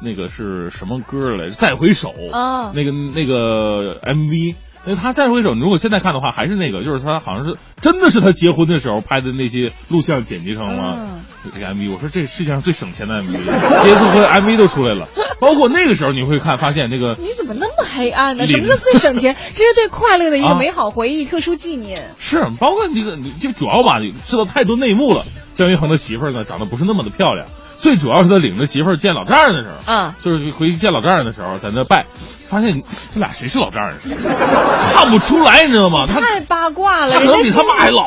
[0.00, 1.50] 那个是什么歌来着？
[1.50, 2.12] 再回首。
[2.32, 4.54] 啊那个那个 MV。
[4.84, 11.92] 那他再回首，你如果现在看的话，还是那个，就是他好像是真的是他结婚的时候拍的那些录像剪辑成了嗯这个 MV。
[11.92, 13.32] 我说这世界上最省钱的 MV，
[13.82, 15.06] 结婚 MV 都出来了。
[15.40, 18.46] 包括那个时候你会看，发现那个你怎么那么黑暗呢？
[18.46, 19.36] 什么叫最省钱？
[19.54, 21.96] 这是对快乐的一个啊美好回忆、特殊纪念。
[22.18, 25.24] 是包括这个，你就主要吧，你知道太多内幕了。
[25.54, 27.46] 姜育恒的媳妇儿呢，长得不是那么的漂亮，
[27.82, 32.06] 最主要是他领着媳妇儿见老丈人的时候，嗯，就是回去见老丈人的时候，在那拜，
[32.48, 32.80] 发现
[33.12, 33.98] 这俩谁是老丈人，
[34.94, 36.06] 看不出来，你知道吗？
[36.06, 38.04] 他太八卦了，他可能比他妈还老。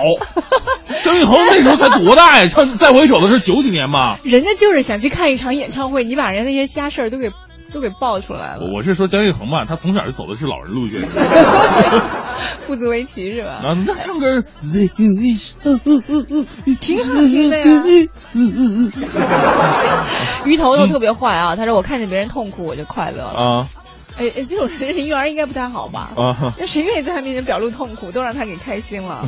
[1.04, 2.48] 姜育恒那时候才多大呀？
[2.48, 4.18] 唱《再回首》的是九几年吧？
[4.24, 7.30] 人家就是想去看一场演唱会，你把人那些瞎事儿都给
[7.76, 11.02] 都给爆出来了，我我是说姜育恒吧，他从小就走的是老人路线。
[12.66, 13.60] 不足为奇是吧？
[13.86, 14.42] 那唱歌，
[16.80, 17.84] 挺好听的呀。
[20.46, 23.60] 鱼头都特别坏啊，他说我看见别人痛苦我就快乐了。
[23.60, 23.68] 啊
[24.18, 26.14] 哎哎，这种人人缘应该不太好吧？
[26.16, 26.54] 啊！
[26.58, 29.24] 那谁愿意在他面前表露痛苦，都让他给开心了？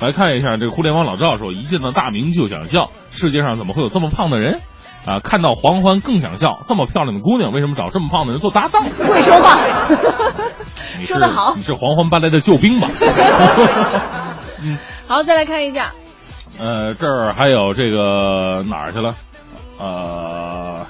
[0.00, 4.62] 来看一下这个互联网老赵说，一见到大明就想笑，世界上怎么会有这么胖的人？
[5.04, 8.82] 啊，看到黄欢更想笑，这么漂亮的姑娘，为什么找这么胖的人做搭档？
[8.86, 9.58] 会说话，
[11.00, 12.88] 说得好你是黄欢搬来的救兵吧？
[14.62, 14.78] 嗯，
[15.08, 15.92] 好，再来看一下，
[16.58, 19.14] 呃，这儿还有这个哪儿去了？
[19.78, 20.86] 呃，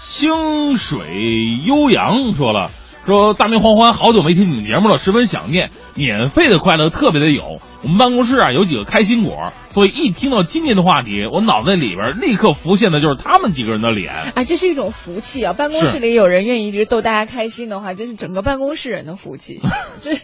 [0.00, 2.70] 清水悠扬说了。
[3.04, 5.70] 说大明黄欢好久没听你节目了，十分想念。
[5.94, 7.60] 免费的快乐特别的有。
[7.84, 14.10] 我们办公室啊有几个开心果，所以一听到今天的话题，我脑袋里边立刻浮现的就是他们几个人的脸。
[14.34, 15.52] 哎，这是一种福气啊！
[15.52, 19.60] 办公室里有人愿意一直逗大家开心的话，这是整个办公室人的福气。
[20.00, 20.22] 这这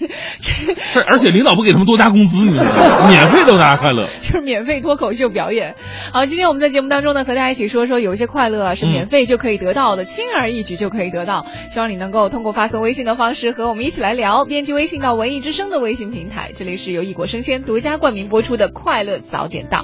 [0.94, 3.08] 这而且领导不给他们多加工资，你知道吗？
[3.12, 4.08] 免费逗大家快乐。
[4.22, 5.74] 就是免费脱口秀表演。
[6.14, 11.44] 好，今天我们在节目当中呢，和大家一起说说有一些快乐啊是免费就可以得到的，轻而易举就可以得到。
[11.70, 16.52] 希望你能够通过发送微信的方式和我们一起来聊，编辑微信到文艺之声的微信平台。
[16.56, 19.78] 这里是由异果生鲜独家冠名播出的《快乐早点到》。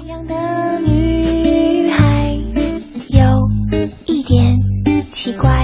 [3.09, 3.41] 有
[4.05, 4.55] 一点
[5.11, 5.58] 奇怪，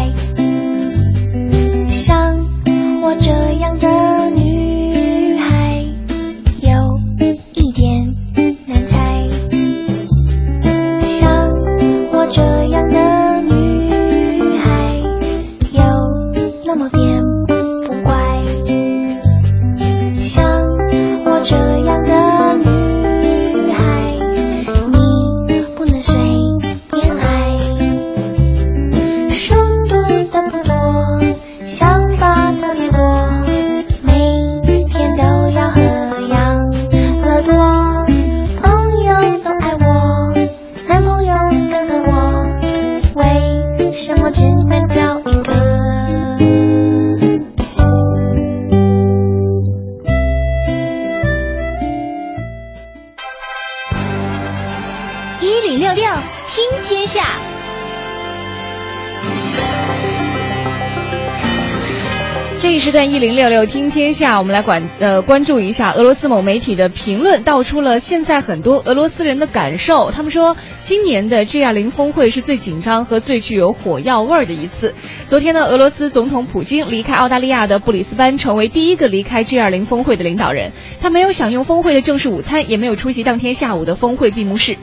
[63.25, 70.11] 零六六听天下，我们来管呃关注一下俄罗斯某媒体的评论，道出了现在很多俄罗斯人的感受。
[70.11, 74.93] 他们说，今年的 G 二零峰会是最紧张和最具有火药味儿的一次。
[75.25, 80.71] 昨天呢，俄罗斯总统普京离开澳大利亚的布里斯班，成为第一个离开 G 二零峰会的领导人。
[81.01, 84.77] 他没有享用峰会的正式午餐，也没有出席当天下午的峰会闭幕式。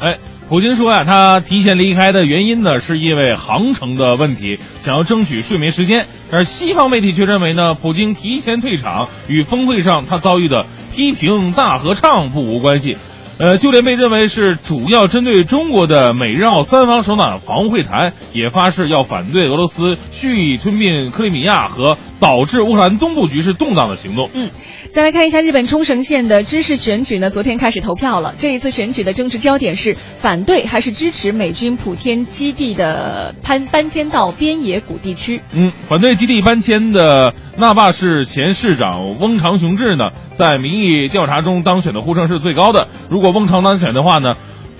[0.00, 0.18] 哎，
[0.50, 6.04] 普京说呀、他提前离开的原因呢，是因为航程的问题，想要争取睡眠时间。
[6.30, 12.96] 而西方媒体却认为呢，普京提前退场与峰会上他遭遇的批评大合唱不无关系。
[13.38, 24.30] 呃，就连被认为是主要针对中国的美日澳三方首脑防务会谈，也发誓要反对俄罗斯蓄意吞并克里米亚和导致乌克兰东部局势动荡的行动。
[24.32, 24.50] 嗯，
[24.90, 28.34] 再来看一下日本冲绳县的知事选举呢，昨天开始投票了。
[28.38, 35.40] 这一次选举的政治焦点是反对还是支持美军普天基地的搬搬迁到边野古地区。
[35.52, 42.88] 嗯，反对基地搬迁的那霸市前市长翁长雄志呢，在民意调查中当选的呼声是最高的。
[43.10, 44.30] 如果翁长当选的话呢，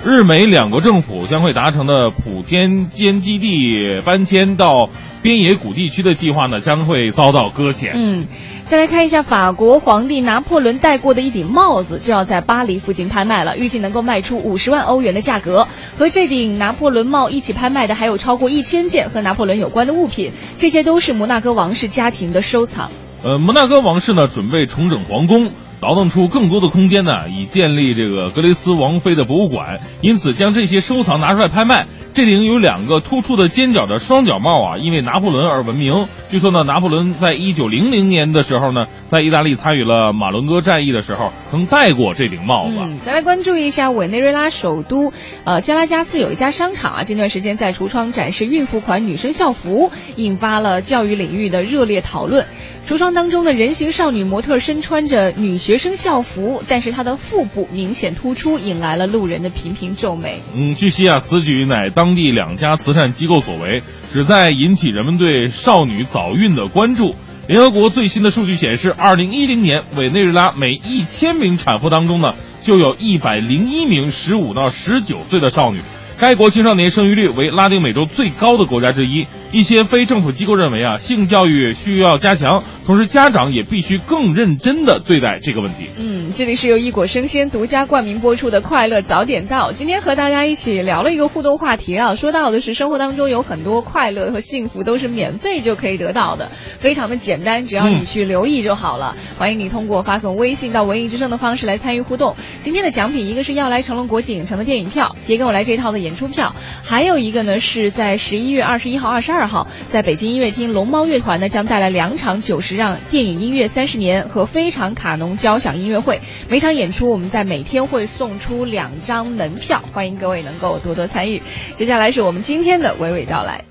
[0.06, 4.88] 日美两国政府将会达成的普天间基地搬迁到
[5.20, 7.90] 边野古地区的计划呢，将会遭到搁浅。
[7.96, 8.28] 嗯，
[8.66, 15.66] 再来看一下法国皇帝拿破仑戴过的一顶帽子，就要在巴黎附近拍卖了，预计能够卖出五十万欧元的价格。
[15.98, 22.92] 和这顶拿破仑帽一起拍卖的还有超过一千件和拿破仑有关的物品，这些都是摩纳哥王室家庭的收藏。
[23.24, 25.50] 呃，摩纳哥王室呢准备重整皇宫，
[25.80, 29.80] 倒腾出更多的空间呢，以建立这个格雷斯王妃的博物馆。
[30.00, 31.86] 因此，将这些收藏拿出来拍卖。
[32.14, 36.08] 这顶有两个突出的尖角的双角帽啊，因为拿破仑而闻名。
[36.30, 42.74] 据说呢，拿破仑在一九零零年的时候呢，在意大利参与了马伦哥战役的时候，曾戴过这顶帽子。
[42.74, 45.12] 嗯，再来关注一下委内瑞拉首都
[45.44, 52.46] 呃加拉加斯有一家商场啊，近段时间在橱窗展示孕妇款女生校服，引发了教育领域的热烈讨论。
[52.86, 60.38] 橱窗当中的人形少女模特身穿着女学生校服，但是她的腹部明显突出，引来了路人的频频皱眉。
[60.54, 63.82] 嗯，据悉啊，此举乃当地两家慈善机构所为，
[64.12, 67.16] 旨在引起人们对少女早孕的关注。
[67.48, 75.80] 联合国最新的数据显示，二零一零年委内瑞拉每一千名产妇当中呢，就有一百零一名十五到十九岁的少女。
[76.18, 79.26] 该国青少年生育率为拉丁美洲最高的国家之一。
[79.52, 85.86] 一些非政府机构认为啊，性教育需要加强，同时家长也必须更认真的对待这个问题。
[85.98, 89.70] 嗯，这里是由一果生鲜独家冠名播出的《快乐早点到》。
[89.72, 99.16] 今天和大家一起聊了一个互动话题啊，说到的是生活当中有很多快乐和幸福都是免费就可以得到的，非常的简单，只要你去留意就好了。
[99.38, 102.36] 欢迎你通过发送微信到文艺之声的方式来参与互动。
[102.58, 106.54] 今天的奖品一个是要来成龙国际影城的电影票，别跟我来这套的演出票，
[106.84, 116.20] 还有一个呢是在十一月二十一号、二十二号，在北京音乐厅龙猫乐团呢将带来两场九十让电影音乐三十年和非常卡农交响音乐会。
[116.48, 121.42] 每场演出我们在每天会送出两张门票，欢迎各位能够多多参与。
[121.74, 123.64] 接下来是我们今天的娓娓道来。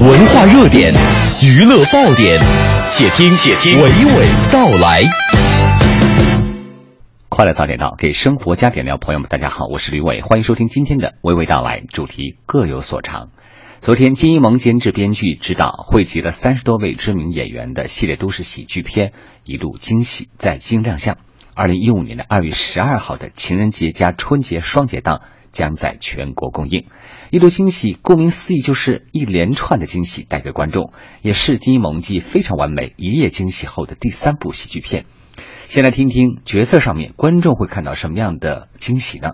[0.00, 0.92] 文化热点，
[1.42, 2.40] 娱乐爆点，
[2.90, 5.41] 且听且听娓娓道来。
[7.34, 8.98] 快乐早点到，给生活加点料。
[8.98, 11.80] 朋友们，大家好，我是吕伟，欢迎收听今天的娓娓道来。
[11.80, 13.30] 主题各有所长。
[13.78, 19.08] 昨天，金一萌监制、编剧、指导，汇集了三十多位知名演员的系列都市喜剧片
[19.44, 21.16] 《一路惊喜》在京亮相。
[21.54, 25.22] 二零一五年的二月十二号的情人节加春节双节档
[25.52, 26.84] 将在全国公映。
[27.30, 35.06] 一路惊喜，顾名思义就是一连串的惊喜带给观众，也是金一萌继非常完美一夜惊喜后的第三部喜剧片。
[35.72, 39.30] 先来听听角色上面观众会看到什么样的惊喜呢？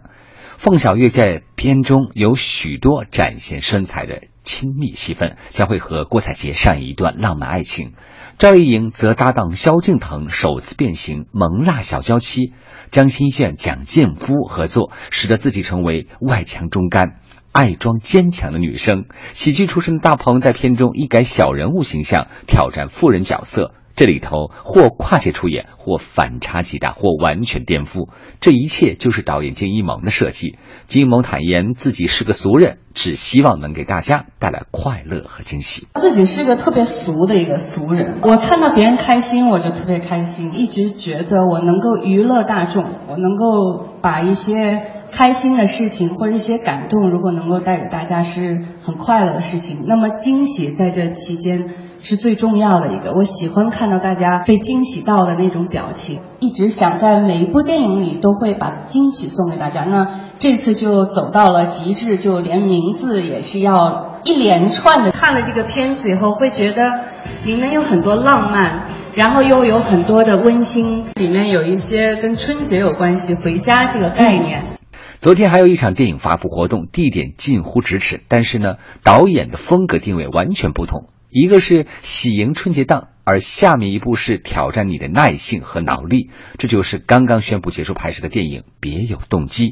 [0.56, 7.94] 凤小岳在片中有许多展现身材的亲密戏份，将会和郭采洁上演一段浪漫爱情。
[8.38, 12.52] 赵丽颖则搭档萧敬腾首次变形萌辣小娇妻，
[12.92, 17.16] 张馨炫、蒋劲夫合作，使得自己成为外强中干、
[17.52, 19.06] 爱装坚强的女生。
[19.32, 23.72] 喜剧出身的大鹏在片中一改小人物形象，挑战富人角色。
[23.96, 28.08] 这里头或跨界出演，或反差极大，或完全颠覆，
[28.40, 30.56] 这一切就是导演金一萌的设计。
[30.86, 35.88] 金一萌坦言自己是个俗人，只希望能给大家带来快乐和惊喜。
[35.94, 49.84] 自己是个特别俗的一个俗人，我看到别人开心，我就特别开心，一直觉得我能够娱乐大众，我能够把一些开心的事情或者一些感动，如果能够带给大家是很快乐的事情。
[49.86, 51.68] 那么惊喜在这期间
[52.00, 53.12] 是最重要的一个。
[53.12, 59.84] 我喜欢看到大家被惊喜到的那种表情，一直想在每一部电影里都会把惊喜送给大家。
[59.84, 60.06] 那
[60.38, 65.10] 这次就走到了极致，就连名字也是要一连串的。
[65.10, 67.00] 看了这个片子以后，会觉得
[67.44, 68.82] 里面有很多浪漫。
[69.14, 74.77] 然后又有很多的温馨，里面有一些跟春节有关系，回家这个概念。
[75.20, 81.08] 昨天还有一场电影发布活动，地点近乎咫尺，但是呢，导演的风格定位完全不同。
[81.28, 86.30] 一个是喜迎春节档，而下面一部是挑战你的耐性和脑力。
[86.56, 89.70] 这就是刚刚宣布结束拍摄的电影《别有动机》，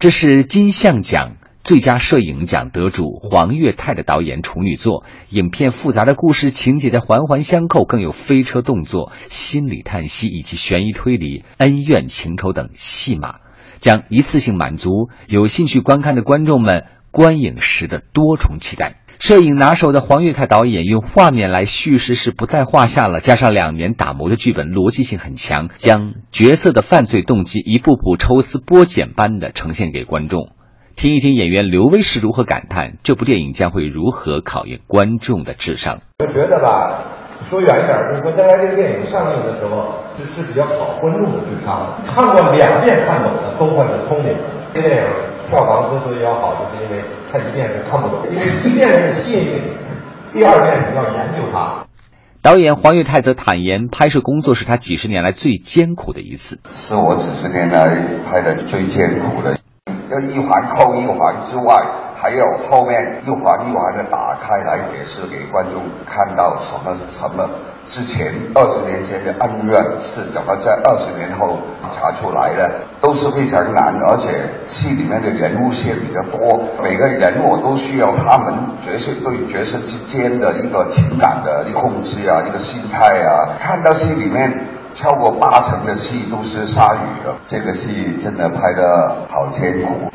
[0.00, 1.36] 这是金像奖。
[1.62, 13.40] 最佳摄影奖得主黄岳泰的导演处女作，影片复杂的故事情节的环环相扣，更有飞车动作、心理叹息以及悬疑推理、恩怨情仇等戏码，
[13.80, 18.96] 将一次性满足有兴趣观看的观众们观影时的多重期待。
[19.18, 30.50] 摄影拿手的黄岳泰导演用画面来叙事是不在话下了，加上两年打磨的剧本，逻辑性很强，将角色的犯罪动机一步步抽丝剥茧般的呈现给观众。
[30.94, 36.00] 听一听演员刘威是如何感叹这部电影将会如何考验观众的智商。
[36.20, 37.02] 我觉得吧，
[37.48, 39.88] 说远一点，就是说将来这个电影上映的时候，
[40.18, 42.04] 是是比较考观众的智商的。
[42.06, 44.42] 看过两遍看懂的都算是聪明的。
[44.74, 45.02] 这电影
[45.48, 51.86] 票房之所以要好，就是因为它一遍是看不懂，因为一遍是吸引你，第二遍你要研究它。
[52.42, 56.60] 导演黄岳泰则坦言，拍摄工作是他几十年来最艰苦的一次。
[56.70, 57.96] 是我几十年来
[58.26, 59.56] 拍的最艰苦的。
[60.10, 61.76] 要一环扣一环之外，
[62.14, 67.48] 还有后面一环一环的打开来解释给观众看到什么什么
[67.84, 71.58] 之前二十年前的恩怨是怎么在二十年后
[71.92, 78.54] 查出来的，都是非常难，而且戏里面的人物线比较多，每个人我都需要他们
[78.84, 84.77] 角色对角色之间的一个情感的一个控制啊，一个心态啊，看到戏里面。
[84.94, 90.10] 超过八成的戏都是鲨鱼的，这个戏真的拍的好艰苦。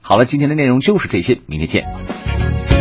[0.00, 2.77] 好了，今天的内容就是这些，明天见。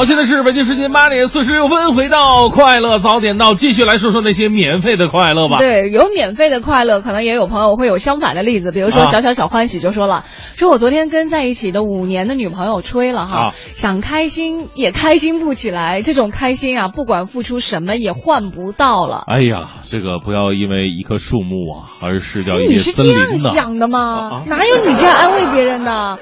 [0.00, 5.58] 好，现在是北京时间八点四十六分，回到快乐早点到，继续来说说那些免费的快乐吧。
[5.58, 10.24] 对，有免费的快乐，可能也有朋友会有相反的例子，比如说啊小小小欢喜就说了，
[10.56, 19.24] 说我昨天跟在一起的五年的女朋友吹了哈，啊想开心也开心不起来，这种开心啊，不管付出什么也换不到了。
[19.26, 23.54] 哎呀，这个不要因为一棵树木啊，而失掉一你片森是这样。
[23.54, 24.30] 想的吗？
[24.32, 26.18] 啊哪有你这样安慰别人的？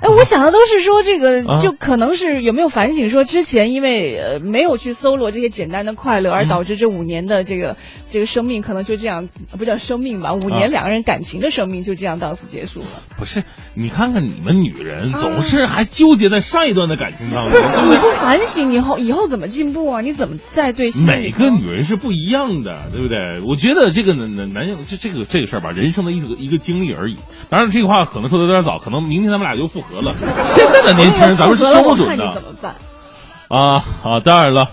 [0.00, 7.76] 哎，我想的都是说这个，啊就可能是有没有反省说之前因为呃没有去搜罗这些简单的快乐，而嗯导致这五年的这个
[8.08, 9.28] 这个生命可能就这样
[9.58, 12.86] 不叫生命吧，五啊年两个人感情的生命就这样到此结束了。
[13.18, 13.44] 不是，
[13.74, 18.10] 你看看你们女人总是还纠结在上一段的感情当中，你不？
[18.20, 20.00] 反省以后以后怎么进步啊？
[20.00, 23.40] 你怎么再对每个女人是不一样的，对不对？
[23.46, 27.16] 我觉得这个男男男性这这个这个事儿吧，人生的一个一个经历而已。
[27.50, 30.14] 当然，这个话可能说的有点早，可能明天咱们俩就复合了。
[30.44, 32.74] 现在的年轻人，咱们是说不准的怎么办？
[33.48, 34.20] 啊啊！
[34.22, 34.68] 当然了，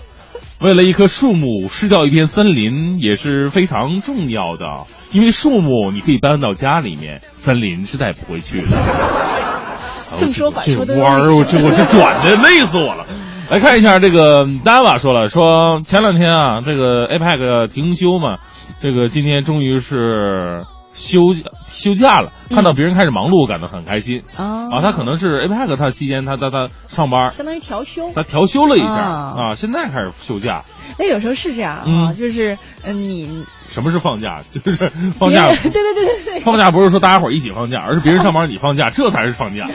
[0.60, 8.68] 为了一棵树木失掉一片森林也是非常重要的，因为树木你可以搬到家里面，森林是带不回去的。
[10.16, 13.04] 正说反这说的弯儿，我这我这转的累死我了。
[13.50, 18.38] 来看一下这个丹瓦说了，说前两天啊，这个 APEC 停休嘛，
[18.80, 20.64] 这个今天终于是
[20.98, 21.20] 休
[21.64, 24.24] 休假了，看到别人开始忙碌，感到很开心。
[24.36, 28.12] 啊啊，他可能是 APEC 他期间他他他上班，相当于调休。
[28.14, 30.64] 他调休了一下啊啊，现在开始休假。
[30.98, 34.40] 那，有时候是这样啊，嗯就是嗯，你什么是放假？
[34.52, 39.68] 就是放假 对对对对对，放假不是说大家伙儿一起放假， 而是别人上班你放假，这才是放假。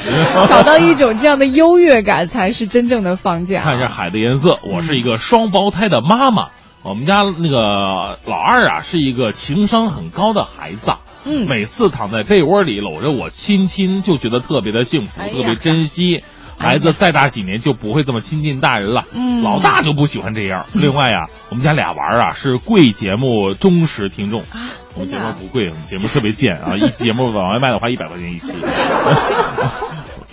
[0.47, 3.61] 找到一种这样的优越感，才是真正的放假。
[3.63, 6.49] 看一下海的颜色，我是一个双胞胎的妈妈。
[6.83, 10.99] 我们家那个老二啊，是一个情商很高的孩子啊。
[11.25, 16.23] 嗯每次躺在被窝里搂着我亲亲，就觉得特别的幸福，哎特别珍惜。
[16.55, 20.67] 孩子再大几年就不会这么亲近大人了，嗯老大就不喜欢这样。
[20.73, 26.75] 另外呀、我们家俩娃儿啊是贵节目忠实听众，啊，我们节目不贵，我们节目特别贱啊！
[26.77, 28.53] 一节目往外卖的话，一百块钱一期。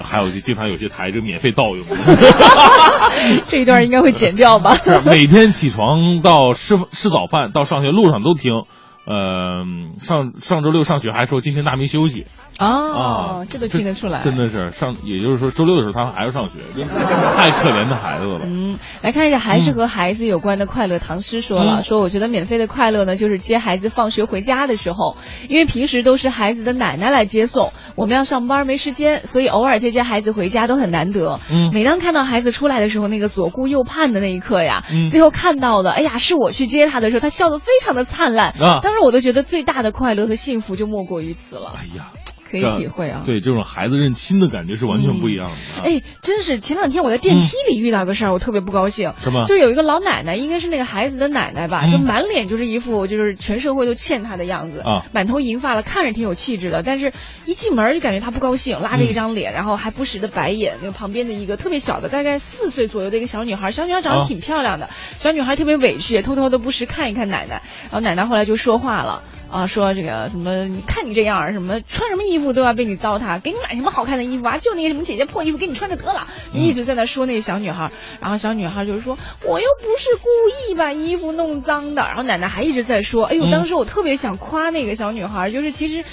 [0.03, 1.85] 还有就经常有些台就免费盗用，
[3.47, 4.75] 这一段应该会剪掉吧？
[4.75, 8.65] 是每天起床到吃吃早饭到上学路上都听。
[9.07, 9.65] 呃，
[10.01, 12.27] 上上周六上学还说今天大明休息
[12.59, 14.23] 哦，这都听得出来。
[14.23, 18.41] 真的是上，也就是说周六的时候他们还要上学，真是太可怜的孩子了。
[18.45, 20.99] 嗯，来看一下，还是和孩子有关的快乐。
[20.99, 25.17] 唐诗说了，嗯说我觉得免费的快乐呢，就是接孩子放学回家的时候，
[25.49, 31.41] 因为平时都是孩子的奶奶来接送，我们要上班没时间，所以偶尔接接孩子回家都很难得。
[31.51, 38.51] 嗯每当看到孩子出来的时候，那个左顾右盼的那一刻呀，嗯最后看到的，哎呀，是我去接他的时候，他笑得非常的灿烂。
[38.61, 41.77] 啊当时我都觉得最大的快乐和幸福就莫过于此了。
[41.77, 42.11] 哎呀，
[42.51, 43.23] 可以体会啊。
[43.25, 45.81] 对这种孩子认亲的感觉是完全不一样的。
[45.81, 49.13] 啊哎，真是前两天我在电梯里遇到个事儿，我特别不高兴。
[49.23, 57.13] 什么就是有一个老奶奶，应该是那个孩子的奶奶吧，嗯就满脸就是一副就是全社会都欠她的样子啊满头银发了，看着挺有气质的，但是
[57.47, 60.79] 一进门就感觉她不高兴，拉着一张脸，然后还不时的白眼。
[60.81, 64.89] 那个旁边的一个特别小的，大概四岁左右的一个小女孩，小女孩长得啊挺漂亮的，
[65.19, 69.23] 小女孩特别委屈，也偷偷的不时看一看奶奶，然后奶奶后来就说话了。
[69.51, 74.59] 啊，说这个什么，你看你这样儿，什么穿什么衣服都要被你糟蹋，给你买什么好看的衣服啊？
[74.59, 83.51] 就那个什么姐姐破衣服给你穿着得了，你一直在那说那个小女孩儿，然后小女孩儿就是说，我又不是故意把衣服弄脏的，然后奶奶还一直在说，哎呦，嗯。
[83.51, 86.05] 当时我特别想夸那个小女孩儿，就是其实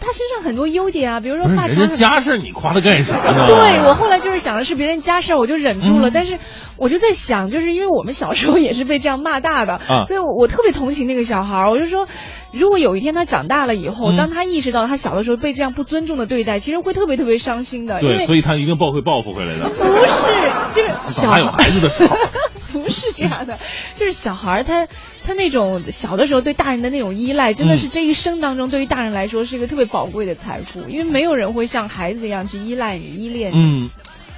[0.00, 3.46] 她身上很多优点啊，比如说不是发卡人家家事你夸他干啥呢？
[3.48, 6.08] 对我后来就是想的是别人家事，我就忍住了。
[6.08, 6.38] 嗯但是
[6.76, 11.70] 我就在想，就是因为我们小时候也是被这样骂大的，啊所以我我特别同情那个小孩儿。
[11.70, 12.06] 我就说，
[12.52, 18.00] 如果有一天他长大了以后，嗯当他意识到他小的时候被这样不尊重的对待，其实会特别特别伤心的。
[18.00, 19.68] 对，所以他一定报会报复回来的。
[19.70, 20.26] 不是，
[20.70, 22.16] 就是小孩子的时候，
[22.72, 23.58] 不是这样的，
[23.94, 24.86] 就是小孩儿他
[25.24, 33.56] 他那种小的时候对大人的那种依赖，真的是嗯这一生当中对于大人来说是一个特别宝贵的财富，因为没有人会像孩子一样去依赖你、依恋你。
[33.56, 33.90] 嗯，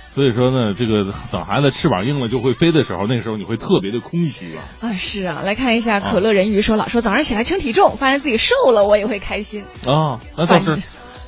[0.08, 4.62] 所以说呢，这个等孩子翅膀硬了就会飞的时候，那个时候你会特别的空虚啊。
[4.82, 9.64] 啊，是啊，来看一下可乐人鱼说了，说早上起来称体重，发现自己瘦了，我也会开心。
[9.86, 10.78] 啊，那倒是。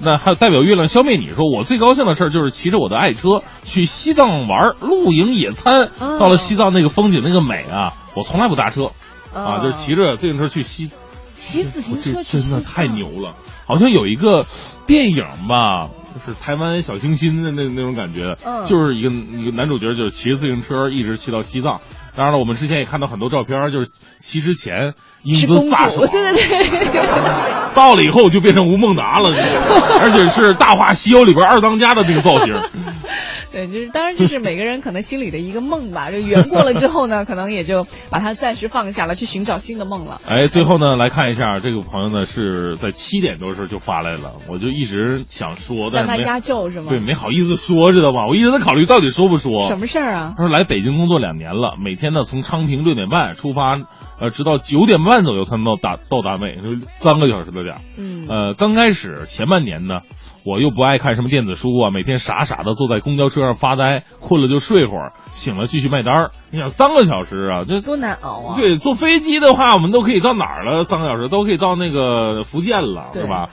[0.05, 5.91] 那还有代表月亮消灭你说，我最高兴的事儿就是骑着我的爱车去西藏玩露营野餐。
[6.01, 8.93] 哦到了西藏那个风景那个美啊，我从来不搭车哦
[9.35, 10.91] 啊，就是骑着自行车去西。
[11.35, 13.35] 骑自行我车真的太牛了！
[13.67, 14.47] 好像有一个
[14.87, 21.81] 电影吧，就是台湾小清新的那那种感觉，嗯就是一个一个男主角就是骑着自行车一直骑到西藏。
[22.15, 27.03] 当然了，我们之前也看到很多照片，就是骑之前英姿飒爽，对对对。
[27.75, 29.31] 到了以后就变成吴孟达了，
[30.03, 32.53] 而且是《大话西游》里边二当家的那个造型。
[33.51, 40.21] 对，就是当然就是每个人可能心里的一个梦吧，这圆过了之后呢，可能也就把它暂时放下了，去寻找新的梦了。
[40.27, 46.87] 哎，最后呢，来看一下这个朋友呢是在七点多的时候就发来了，我就一直想说，但他压轴是吗？
[46.91, 48.27] 对，没好意思说，知道吧？
[48.29, 49.67] 我一直在考虑到底说不说。
[49.69, 50.35] 什么事儿啊？
[50.37, 53.77] 他说来北京工作两年了，每天呢从昌平六点半出发，
[54.23, 57.81] 呃，直到九点半左右才能到达到单位，就是三个小时的点儿。
[57.99, 60.03] 嗯呃，刚开始前半年呢，
[60.45, 66.31] 我又不爱看什么电子书啊，每天傻傻的坐在公交车上发呆，困了就睡会儿，醒了继续卖单儿。
[66.53, 68.57] 你想三个小时啊，这多难熬啊！
[68.57, 70.85] 对，坐飞机的话，我们都可以到哪儿了？
[70.85, 73.49] 三个小时都可以到那个福建了，是吧？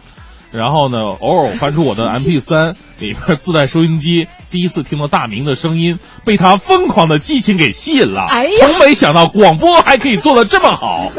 [0.52, 8.26] 然后呢，偶尔翻出我的 MP 三里边自带收音机，第一次听到大明的声音，被他疯狂的激情给吸引了。
[8.30, 11.10] 哎呀从没想到广播还可以做的这么好。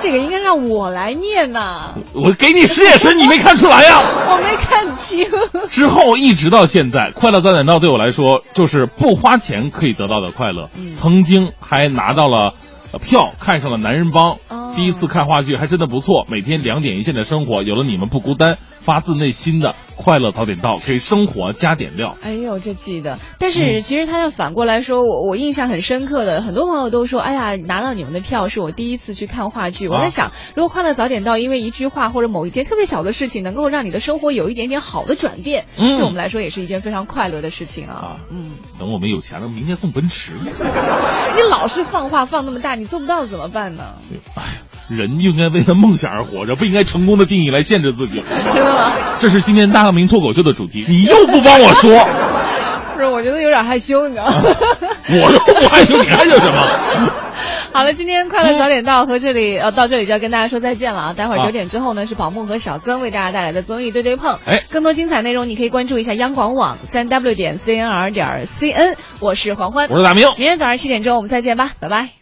[0.00, 4.00] 这个应该让我来念呐，我给你使眼神，你没看出来呀、
[4.32, 5.24] 我没看清。
[5.68, 10.70] 之后一直到现在，快乐早点到对我来说就是不花钱可以得到的快乐。
[10.92, 12.54] 曾经还拿到了呃
[12.98, 14.38] 票，看上了男人帮。
[14.74, 22.16] 第一次看话剧还真的不错，每天两点一线的生活有了你们不孤单，发自内心的快乐早点到，给生活加点料。
[22.22, 23.18] 哎呦，这记得。
[23.38, 29.88] 但是其实他要反过来说，我我印象很深刻的，很多朋友都说，哎呀，拿到你们的票是我第一次去看话剧。
[29.88, 38.20] 我在想，如果快乐早点到，因为一句话或者某一件特别小的事情，能够让你的生活有一点点好的转变，嗯对我们来说也是一件非常快乐的事情啊。
[38.30, 40.32] 嗯，等我们有钱了，明天送奔驰。
[40.40, 43.94] 你老是放话放那么大，你做不到怎么办呢？
[44.34, 44.48] 哎呀
[44.90, 48.20] 人应该为了梦想而活着，不应该成功的定义来限制自己。
[48.52, 48.92] 真的吗？
[49.20, 51.96] 这是今天大明脱口秀的主题，你又不帮我说，
[52.94, 54.42] 不 是，我觉得有点害羞，你知道吗？
[54.42, 57.12] 我都不害羞，你害羞什么？
[57.72, 61.14] 好了，今天快乐早点到和这里呃到这里就要跟大家说再见了啊！
[61.16, 72.21] 待会儿啊九点之后呢是宝木和小曾为大家带来的综艺对对碰，哎，更多精彩内容你可以关注一下央广网三 w 点 cnr 点 cn，我是黄欢，我是大明明天早上七点钟我们再见吧，拜拜。